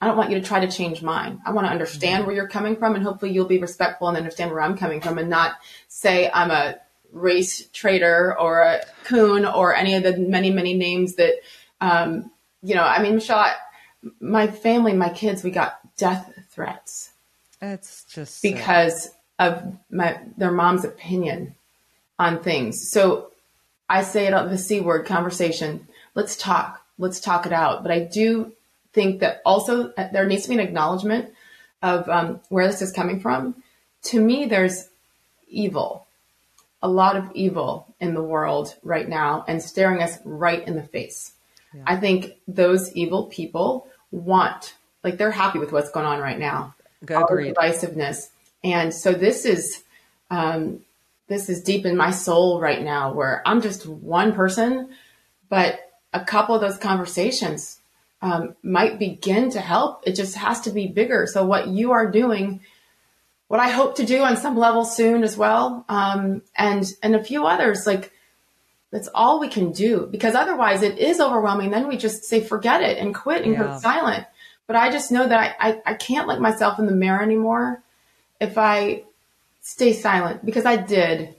I 0.00 0.06
don't 0.06 0.16
want 0.16 0.30
you 0.30 0.40
to 0.40 0.46
try 0.46 0.60
to 0.60 0.70
change 0.70 1.02
mine. 1.02 1.40
I 1.46 1.52
want 1.52 1.66
to 1.66 1.70
understand 1.70 2.20
mm-hmm. 2.20 2.26
where 2.26 2.36
you're 2.36 2.48
coming 2.48 2.76
from 2.76 2.94
and 2.94 3.04
hopefully 3.04 3.32
you'll 3.32 3.46
be 3.46 3.58
respectful 3.58 4.08
and 4.08 4.16
understand 4.16 4.50
where 4.50 4.62
I'm 4.62 4.76
coming 4.76 5.00
from 5.00 5.18
and 5.18 5.28
not 5.28 5.52
say 5.88 6.30
I'm 6.32 6.50
a 6.50 6.76
race 7.12 7.68
traitor 7.72 8.38
or 8.38 8.60
a 8.60 8.80
coon 9.04 9.44
or 9.44 9.74
any 9.74 9.94
of 9.94 10.02
the 10.02 10.16
many, 10.16 10.50
many 10.50 10.74
names 10.74 11.14
that, 11.16 11.34
um, 11.80 12.30
you 12.62 12.74
know, 12.74 12.82
I 12.82 13.02
mean, 13.02 13.14
Michele, 13.14 13.54
my 14.20 14.46
family, 14.46 14.92
my 14.92 15.08
kids, 15.08 15.42
we 15.42 15.50
got 15.50 15.78
death 15.96 16.32
threats. 16.50 17.10
It's 17.60 18.04
just 18.04 18.42
because 18.42 19.10
of 19.38 19.76
my 19.90 20.18
their 20.36 20.52
mom's 20.52 20.84
opinion 20.84 21.54
on 22.18 22.42
things. 22.42 22.90
So 22.90 23.30
I 23.88 24.02
say 24.02 24.26
it 24.26 24.34
on 24.34 24.48
the 24.48 24.58
C 24.58 24.80
word 24.80 25.06
conversation. 25.06 25.86
Let's 26.14 26.36
talk. 26.36 26.82
Let's 26.98 27.20
talk 27.20 27.46
it 27.46 27.52
out. 27.52 27.82
But 27.82 27.92
I 27.92 28.00
do 28.00 28.52
think 28.92 29.20
that 29.20 29.42
also 29.44 29.92
uh, 29.92 30.08
there 30.12 30.26
needs 30.26 30.44
to 30.44 30.48
be 30.48 30.54
an 30.54 30.60
acknowledgement 30.60 31.32
of 31.82 32.08
um, 32.08 32.40
where 32.48 32.66
this 32.66 32.82
is 32.82 32.92
coming 32.92 33.20
from. 33.20 33.62
To 34.04 34.20
me, 34.20 34.46
there's 34.46 34.88
evil, 35.48 36.06
a 36.82 36.88
lot 36.88 37.16
of 37.16 37.30
evil 37.34 37.94
in 38.00 38.14
the 38.14 38.22
world 38.22 38.74
right 38.82 39.08
now 39.08 39.44
and 39.46 39.62
staring 39.62 40.02
us 40.02 40.18
right 40.24 40.66
in 40.66 40.76
the 40.76 40.82
face. 40.82 41.32
Yeah. 41.74 41.82
I 41.86 41.96
think 41.96 42.32
those 42.48 42.92
evil 42.94 43.24
people 43.26 43.88
want, 44.16 44.74
like 45.04 45.18
they're 45.18 45.30
happy 45.30 45.58
with 45.58 45.72
what's 45.72 45.90
going 45.90 46.06
on 46.06 46.20
right 46.20 46.38
now. 46.38 46.74
Agreed. 47.06 47.54
divisiveness. 47.54 48.30
And 48.64 48.92
so 48.92 49.12
this 49.12 49.44
is, 49.44 49.84
um, 50.30 50.80
this 51.28 51.48
is 51.48 51.62
deep 51.62 51.84
in 51.84 51.96
my 51.96 52.10
soul 52.10 52.60
right 52.60 52.82
now 52.82 53.12
where 53.12 53.42
I'm 53.46 53.60
just 53.60 53.86
one 53.86 54.32
person, 54.32 54.90
but 55.48 55.80
a 56.12 56.24
couple 56.24 56.54
of 56.54 56.60
those 56.60 56.78
conversations 56.78 57.80
um, 58.22 58.56
might 58.62 58.98
begin 58.98 59.50
to 59.50 59.60
help. 59.60 60.02
It 60.06 60.12
just 60.12 60.36
has 60.36 60.62
to 60.62 60.70
be 60.70 60.86
bigger. 60.86 61.26
So 61.26 61.44
what 61.44 61.68
you 61.68 61.92
are 61.92 62.10
doing, 62.10 62.60
what 63.48 63.60
I 63.60 63.68
hope 63.68 63.96
to 63.96 64.06
do 64.06 64.22
on 64.22 64.36
some 64.36 64.56
level 64.56 64.84
soon 64.84 65.22
as 65.22 65.36
well, 65.36 65.84
um, 65.88 66.42
and 66.56 66.90
and 67.02 67.14
a 67.14 67.22
few 67.22 67.46
others, 67.46 67.86
like 67.86 68.12
that's 68.96 69.08
all 69.14 69.38
we 69.38 69.48
can 69.48 69.72
do 69.72 70.08
because 70.10 70.34
otherwise 70.34 70.80
it 70.80 70.96
is 70.96 71.20
overwhelming. 71.20 71.70
Then 71.70 71.86
we 71.86 71.98
just 71.98 72.24
say 72.24 72.40
forget 72.40 72.80
it 72.80 72.96
and 72.96 73.14
quit 73.14 73.44
and 73.44 73.52
Yeah. 73.52 73.64
go 73.64 73.78
silent. 73.78 74.24
But 74.66 74.76
I 74.76 74.90
just 74.90 75.12
know 75.12 75.28
that 75.28 75.38
I, 75.60 75.68
I, 75.68 75.82
I 75.84 75.94
can't 75.94 76.26
look 76.26 76.40
myself 76.40 76.78
in 76.78 76.86
the 76.86 76.94
mirror 76.94 77.20
anymore 77.20 77.82
if 78.40 78.56
I 78.56 79.02
stay 79.60 79.92
silent 79.92 80.46
because 80.46 80.64
I 80.64 80.76
did 80.76 81.34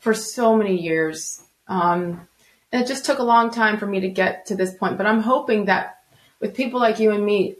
for 0.00 0.12
so 0.12 0.56
many 0.56 0.76
years. 0.76 1.44
Um, 1.68 2.26
and 2.72 2.82
it 2.82 2.88
just 2.88 3.04
took 3.04 3.20
a 3.20 3.22
long 3.22 3.50
time 3.52 3.78
for 3.78 3.86
me 3.86 4.00
to 4.00 4.08
get 4.08 4.46
to 4.46 4.56
this 4.56 4.74
point. 4.74 4.98
But 4.98 5.06
I'm 5.06 5.20
hoping 5.20 5.66
that 5.66 6.00
with 6.40 6.52
people 6.52 6.80
like 6.80 6.98
you 6.98 7.12
and 7.12 7.24
me 7.24 7.54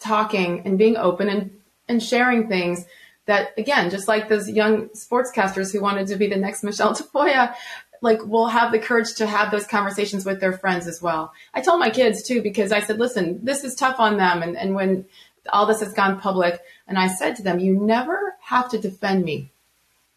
talking 0.00 0.62
and 0.64 0.76
being 0.76 0.96
open 0.96 1.28
and, 1.28 1.52
and 1.88 2.02
sharing 2.02 2.48
things, 2.48 2.86
that 3.26 3.54
again, 3.56 3.90
just 3.90 4.08
like 4.08 4.28
those 4.28 4.50
young 4.50 4.88
sportscasters 4.90 5.72
who 5.72 5.80
wanted 5.80 6.06
to 6.08 6.16
be 6.16 6.26
the 6.26 6.36
next 6.36 6.62
Michele 6.64 6.94
Tafoya, 6.94 7.54
like 8.04 8.24
will 8.24 8.46
have 8.46 8.70
the 8.70 8.78
courage 8.78 9.14
to 9.14 9.26
have 9.26 9.50
those 9.50 9.66
conversations 9.66 10.24
with 10.24 10.40
their 10.40 10.52
friends 10.52 10.86
as 10.86 11.02
well. 11.02 11.32
I 11.52 11.60
told 11.60 11.80
my 11.80 11.90
kids 11.90 12.22
too, 12.22 12.42
because 12.42 12.70
I 12.70 12.80
said, 12.80 12.98
listen, 12.98 13.40
this 13.42 13.64
is 13.64 13.74
tough 13.74 13.98
on 13.98 14.16
them. 14.16 14.42
And, 14.42 14.56
and 14.56 14.74
when 14.74 15.06
all 15.52 15.66
this 15.66 15.80
has 15.80 15.92
gone 15.92 16.20
public, 16.20 16.60
and 16.86 16.98
I 16.98 17.08
said 17.08 17.36
to 17.36 17.42
them, 17.42 17.58
you 17.58 17.74
never 17.74 18.36
have 18.40 18.70
to 18.70 18.78
defend 18.78 19.24
me. 19.24 19.50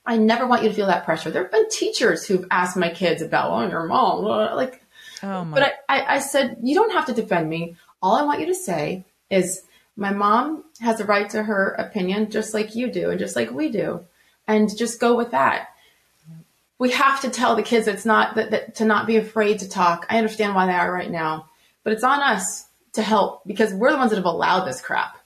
I 0.06 0.18
never 0.18 0.46
want 0.46 0.64
you 0.64 0.70
to 0.70 0.76
feel 0.76 0.88
that 0.88 1.06
pressure. 1.06 1.32
There 1.32 1.44
have 1.44 1.52
been 1.52 1.70
teachers 1.70 2.26
who've 2.26 2.46
asked 2.52 2.78
my 2.78 2.90
kids 2.90 3.22
about, 3.22 3.52
oh, 3.52 3.68
your 3.68 3.88
mom, 3.88 4.26
uh, 4.26 4.56
like, 4.56 4.82
Oh 5.24 5.44
my. 5.44 5.60
but 5.60 5.74
I, 5.90 6.00
I, 6.00 6.16
I 6.16 6.20
said, 6.20 6.58
you 6.62 6.76
don't 6.76 6.94
have 6.94 7.08
to 7.08 7.14
defend 7.14 7.50
me. 7.50 7.76
All 8.02 8.16
I 8.16 8.24
want 8.24 8.40
you 8.40 8.46
to 8.46 8.56
say 8.56 9.06
is, 9.30 9.64
my 10.00 10.12
mom 10.14 10.64
has 10.80 11.00
a 11.00 11.06
right 11.06 11.28
to 11.32 11.42
her 11.42 11.72
opinion, 11.72 12.30
just 12.30 12.54
like 12.54 12.76
you 12.76 12.92
do, 12.92 13.10
and 13.10 13.20
just 13.20 13.36
like 13.36 13.50
we 13.50 13.70
do, 13.70 14.06
and 14.48 14.78
just 14.78 15.00
go 15.00 15.16
with 15.16 15.32
that. 15.32 15.70
We 16.80 16.92
have 16.92 17.22
to 17.22 17.30
tell 17.30 17.56
the 17.56 17.64
kids 17.64 17.88
it's 17.88 18.06
not 18.06 18.36
that, 18.36 18.52
that 18.52 18.76
to 18.76 18.86
not 18.86 19.08
be 19.08 19.18
afraid 19.18 19.60
to 19.60 19.70
talk. 19.70 20.06
I 20.10 20.18
understand 20.18 20.54
why 20.54 20.68
they 20.68 20.74
are 20.74 20.92
right 20.92 21.10
now, 21.10 21.50
but 21.84 21.94
it's 21.94 22.04
on 22.04 22.22
us 22.22 22.66
to 22.94 23.02
help 23.02 23.42
because 23.46 23.74
we're 23.74 23.92
the 23.92 23.98
ones 23.98 24.12
that 24.12 24.18
have 24.18 24.26
allowed 24.26 24.66
this 24.66 24.82
crap. 24.82 25.18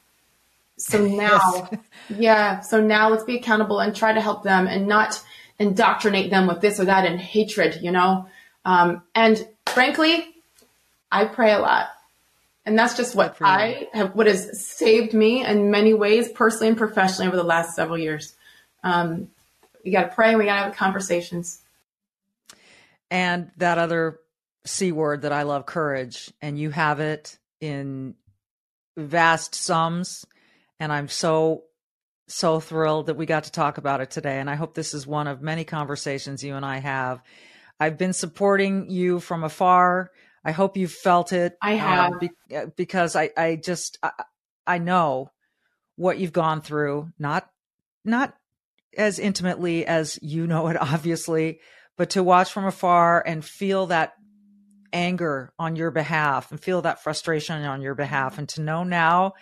So 0.77 1.05
now, 1.05 1.69
yeah. 2.09 2.61
So 2.61 2.81
now 2.81 3.09
let's 3.09 3.23
be 3.23 3.37
accountable 3.37 3.79
and 3.79 3.95
try 3.95 4.13
to 4.13 4.21
help 4.21 4.43
them 4.43 4.67
and 4.67 4.87
not 4.87 5.21
indoctrinate 5.59 6.29
them 6.29 6.47
with 6.47 6.61
this 6.61 6.79
or 6.79 6.85
that 6.85 7.05
and 7.05 7.19
hatred, 7.19 7.79
you 7.81 7.91
know? 7.91 8.27
Um, 8.65 9.03
and 9.13 9.47
frankly, 9.67 10.25
I 11.11 11.25
pray 11.25 11.53
a 11.53 11.59
lot. 11.59 11.89
And 12.65 12.77
that's 12.77 12.95
just 12.95 13.15
what. 13.15 13.37
I 13.41 13.87
have, 13.93 14.15
what 14.15 14.27
has 14.27 14.65
saved 14.65 15.13
me 15.13 15.45
in 15.45 15.71
many 15.71 15.93
ways, 15.93 16.29
personally 16.31 16.69
and 16.69 16.77
professionally 16.77 17.27
over 17.27 17.37
the 17.37 17.43
last 17.43 17.75
several 17.75 17.97
years. 17.97 18.35
Um, 18.83 19.29
we 19.83 19.91
got 19.91 20.09
to 20.09 20.15
pray 20.15 20.35
we 20.35 20.45
got 20.45 20.57
to 20.57 20.63
have 20.65 20.75
conversations. 20.75 21.61
and 23.09 23.51
that 23.57 23.77
other 23.77 24.19
C 24.65 24.91
word 24.91 25.23
that 25.23 25.31
I 25.33 25.43
love, 25.43 25.65
courage, 25.65 26.31
and 26.41 26.57
you 26.57 26.69
have 26.69 26.99
it 26.99 27.37
in 27.59 28.15
vast 28.97 29.55
sums. 29.55 30.25
And 30.79 30.91
I'm 30.91 31.07
so, 31.07 31.63
so 32.27 32.59
thrilled 32.59 33.07
that 33.07 33.17
we 33.17 33.25
got 33.25 33.45
to 33.45 33.51
talk 33.51 33.77
about 33.77 34.01
it 34.01 34.11
today. 34.11 34.39
And 34.39 34.49
I 34.49 34.55
hope 34.55 34.73
this 34.73 34.93
is 34.93 35.05
one 35.07 35.27
of 35.27 35.41
many 35.41 35.63
conversations 35.63 36.43
you 36.43 36.55
and 36.55 36.65
I 36.65 36.77
have. 36.77 37.21
I've 37.79 37.97
been 37.97 38.13
supporting 38.13 38.89
you 38.89 39.19
from 39.19 39.43
afar. 39.43 40.11
I 40.45 40.51
hope 40.51 40.77
you 40.77 40.87
felt 40.87 41.33
it. 41.33 41.57
I 41.61 41.73
have. 41.73 42.13
um, 42.13 42.19
be- 42.19 42.55
uh, 42.55 42.67
because 42.75 43.15
I, 43.15 43.31
I 43.35 43.55
just, 43.55 43.97
I, 44.03 44.11
I 44.65 44.77
know 44.77 45.31
what 45.95 46.17
you've 46.19 46.33
gone 46.33 46.61
through, 46.61 47.11
not, 47.19 47.49
not 48.05 48.33
as 48.97 49.19
intimately 49.19 49.85
as 49.85 50.19
you 50.21 50.47
know 50.47 50.67
it, 50.67 50.77
obviously, 50.81 51.59
but 51.97 52.11
to 52.11 52.23
watch 52.23 52.51
from 52.51 52.65
afar 52.65 53.23
and 53.25 53.43
feel 53.43 53.87
that 53.87 54.13
anger 54.93 55.53
on 55.57 55.75
your 55.75 55.91
behalf 55.91 56.51
and 56.51 56.59
feel 56.59 56.81
that 56.81 57.01
frustration 57.01 57.63
on 57.63 57.81
your 57.81 57.95
behalf 57.95 58.37
and 58.37 58.49
to 58.49 58.61
know 58.61 58.83
now 58.83 59.33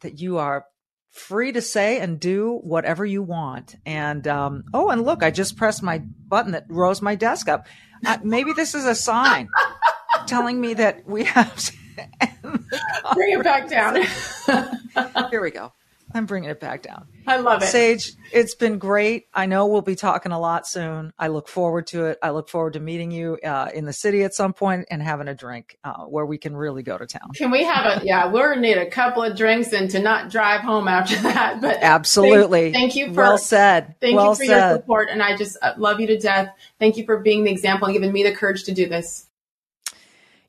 that 0.00 0.20
you 0.20 0.38
are 0.38 0.64
free 1.10 1.52
to 1.52 1.62
say 1.62 2.00
and 2.00 2.20
do 2.20 2.58
whatever 2.62 3.04
you 3.04 3.22
want. 3.22 3.76
And 3.86 4.26
um, 4.26 4.64
oh 4.74 4.90
and 4.90 5.04
look 5.04 5.22
i 5.22 5.30
just 5.30 5.56
pressed 5.56 5.82
my 5.82 5.98
button 5.98 6.52
that 6.52 6.64
rose 6.68 7.00
my 7.00 7.14
desk 7.14 7.48
up. 7.48 7.66
Uh, 8.04 8.18
maybe 8.22 8.52
this 8.52 8.74
is 8.74 8.84
a 8.84 8.94
sign 8.94 9.48
telling 10.26 10.60
me 10.60 10.74
that 10.74 11.06
we 11.06 11.24
have 11.24 11.56
to 11.56 11.72
Bring 13.14 13.38
it 13.38 13.42
back 13.42 13.70
down. 13.70 13.96
here 15.30 15.40
we 15.40 15.50
go. 15.50 15.72
I'm 16.12 16.26
bringing 16.26 16.50
it 16.50 16.60
back 16.60 16.82
down 16.82 17.06
I 17.26 17.38
love 17.38 17.62
it. 17.62 17.66
Sage, 17.66 18.12
it's 18.32 18.54
been 18.54 18.78
great. 18.78 19.26
I 19.34 19.46
know 19.46 19.66
we'll 19.66 19.82
be 19.82 19.96
talking 19.96 20.32
a 20.32 20.38
lot 20.38 20.66
soon. 20.66 21.12
I 21.18 21.28
look 21.28 21.48
forward 21.48 21.86
to 21.88 22.06
it. 22.06 22.18
I 22.22 22.30
look 22.30 22.48
forward 22.48 22.74
to 22.74 22.80
meeting 22.80 23.10
you 23.10 23.38
uh, 23.44 23.70
in 23.74 23.84
the 23.84 23.92
city 23.92 24.22
at 24.22 24.34
some 24.34 24.52
point 24.52 24.86
and 24.90 25.02
having 25.02 25.28
a 25.28 25.34
drink 25.34 25.78
uh, 25.84 26.04
where 26.04 26.24
we 26.24 26.38
can 26.38 26.56
really 26.56 26.82
go 26.82 26.96
to 26.96 27.06
town. 27.06 27.30
Can 27.34 27.50
we 27.50 27.64
have 27.64 28.02
a, 28.02 28.04
yeah, 28.04 28.30
we're 28.30 28.54
going 28.54 28.62
to 28.62 28.68
need 28.68 28.78
a 28.78 28.90
couple 28.90 29.22
of 29.22 29.36
drinks 29.36 29.72
and 29.72 29.90
to 29.90 29.98
not 29.98 30.30
drive 30.30 30.60
home 30.60 30.88
after 30.88 31.16
that. 31.22 31.60
But 31.60 31.78
Absolutely. 31.80 32.72
Thank, 32.72 32.92
thank 32.92 32.96
you 32.96 33.06
for, 33.08 33.22
well 33.22 33.38
said. 33.38 33.96
thank 34.00 34.16
well 34.16 34.30
you 34.30 34.36
for 34.36 34.44
your 34.44 34.76
support. 34.76 35.08
And 35.10 35.22
I 35.22 35.36
just 35.36 35.56
uh, 35.62 35.74
love 35.76 36.00
you 36.00 36.06
to 36.08 36.18
death. 36.18 36.54
Thank 36.78 36.96
you 36.96 37.04
for 37.04 37.18
being 37.18 37.44
the 37.44 37.50
example 37.50 37.86
and 37.86 37.94
giving 37.94 38.12
me 38.12 38.22
the 38.22 38.32
courage 38.32 38.64
to 38.64 38.72
do 38.72 38.88
this. 38.88 39.26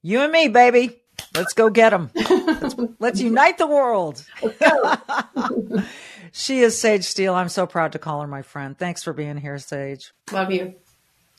You 0.01 0.21
and 0.21 0.31
me, 0.31 0.47
baby. 0.47 1.01
Let's 1.33 1.53
go 1.53 1.69
get 1.69 1.89
them. 1.89 2.11
let's, 2.15 2.75
let's 2.99 3.21
unite 3.21 3.57
the 3.57 3.67
world. 3.67 4.23
she 6.38 6.60
is 6.60 6.80
Sage 6.80 7.04
Steele. 7.04 7.34
I'm 7.34 7.50
so 7.50 7.65
proud 7.65 7.93
to 7.93 8.00
call 8.00 8.21
her 8.21 8.28
my 8.28 8.43
friend. 8.43 8.78
Thanks 8.78 9.04
for 9.04 9.12
being 9.12 9.38
here, 9.38 9.58
Sage. 9.58 10.13
Love 10.32 10.52
you. 10.52 10.76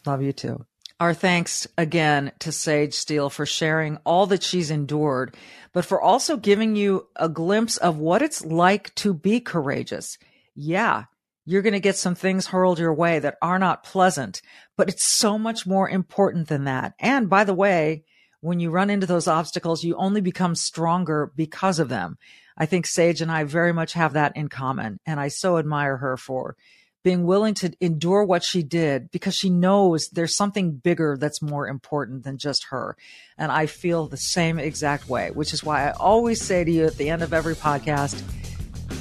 Love 0.04 0.22
you 0.22 0.32
too. 0.32 0.66
Our 0.98 1.14
thanks 1.14 1.68
again 1.78 2.32
to 2.40 2.50
Sage 2.50 2.94
Steele 2.94 3.30
for 3.30 3.46
sharing 3.46 3.98
all 3.98 4.26
that 4.26 4.42
she's 4.42 4.72
endured, 4.72 5.36
but 5.72 5.84
for 5.84 6.02
also 6.02 6.36
giving 6.36 6.74
you 6.74 7.06
a 7.14 7.28
glimpse 7.28 7.76
of 7.76 7.98
what 7.98 8.22
it's 8.22 8.44
like 8.44 8.92
to 8.96 9.14
be 9.14 9.38
courageous. 9.38 10.18
Yeah, 10.56 11.04
you're 11.44 11.62
going 11.62 11.74
to 11.74 11.80
get 11.80 11.96
some 11.96 12.16
things 12.16 12.48
hurled 12.48 12.80
your 12.80 12.92
way 12.92 13.20
that 13.20 13.38
are 13.40 13.60
not 13.60 13.84
pleasant, 13.84 14.42
but 14.76 14.88
it's 14.88 15.04
so 15.04 15.38
much 15.38 15.64
more 15.64 15.88
important 15.88 16.48
than 16.48 16.64
that. 16.64 16.94
And 16.98 17.30
by 17.30 17.44
the 17.44 17.54
way, 17.54 18.02
when 18.40 18.58
you 18.58 18.70
run 18.70 18.90
into 18.90 19.06
those 19.06 19.28
obstacles, 19.28 19.84
you 19.84 19.96
only 19.96 20.20
become 20.20 20.56
stronger 20.56 21.32
because 21.36 21.78
of 21.78 21.88
them. 21.88 22.18
I 22.58 22.66
think 22.66 22.86
Sage 22.86 23.22
and 23.22 23.30
I 23.30 23.44
very 23.44 23.72
much 23.72 23.92
have 23.94 24.14
that 24.14 24.36
in 24.36 24.48
common. 24.48 24.98
And 25.06 25.20
I 25.20 25.28
so 25.28 25.56
admire 25.58 25.96
her 25.96 26.16
for 26.16 26.56
being 27.04 27.24
willing 27.24 27.54
to 27.54 27.72
endure 27.80 28.24
what 28.24 28.42
she 28.42 28.62
did 28.62 29.10
because 29.10 29.34
she 29.34 29.48
knows 29.48 30.08
there's 30.08 30.36
something 30.36 30.72
bigger 30.72 31.16
that's 31.16 31.40
more 31.40 31.68
important 31.68 32.24
than 32.24 32.36
just 32.36 32.64
her. 32.64 32.96
And 33.38 33.52
I 33.52 33.66
feel 33.66 34.08
the 34.08 34.16
same 34.16 34.58
exact 34.58 35.08
way, 35.08 35.30
which 35.30 35.54
is 35.54 35.62
why 35.62 35.88
I 35.88 35.92
always 35.92 36.40
say 36.40 36.64
to 36.64 36.70
you 36.70 36.84
at 36.86 36.96
the 36.96 37.08
end 37.08 37.22
of 37.22 37.32
every 37.32 37.54
podcast 37.54 38.20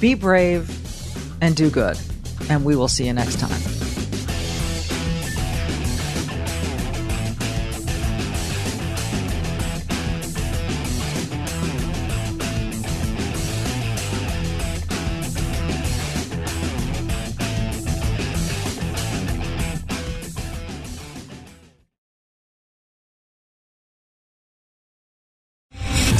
be 0.00 0.14
brave 0.14 0.70
and 1.42 1.56
do 1.56 1.70
good. 1.70 1.98
And 2.48 2.64
we 2.64 2.76
will 2.76 2.88
see 2.88 3.06
you 3.06 3.12
next 3.12 3.40
time. 3.40 3.77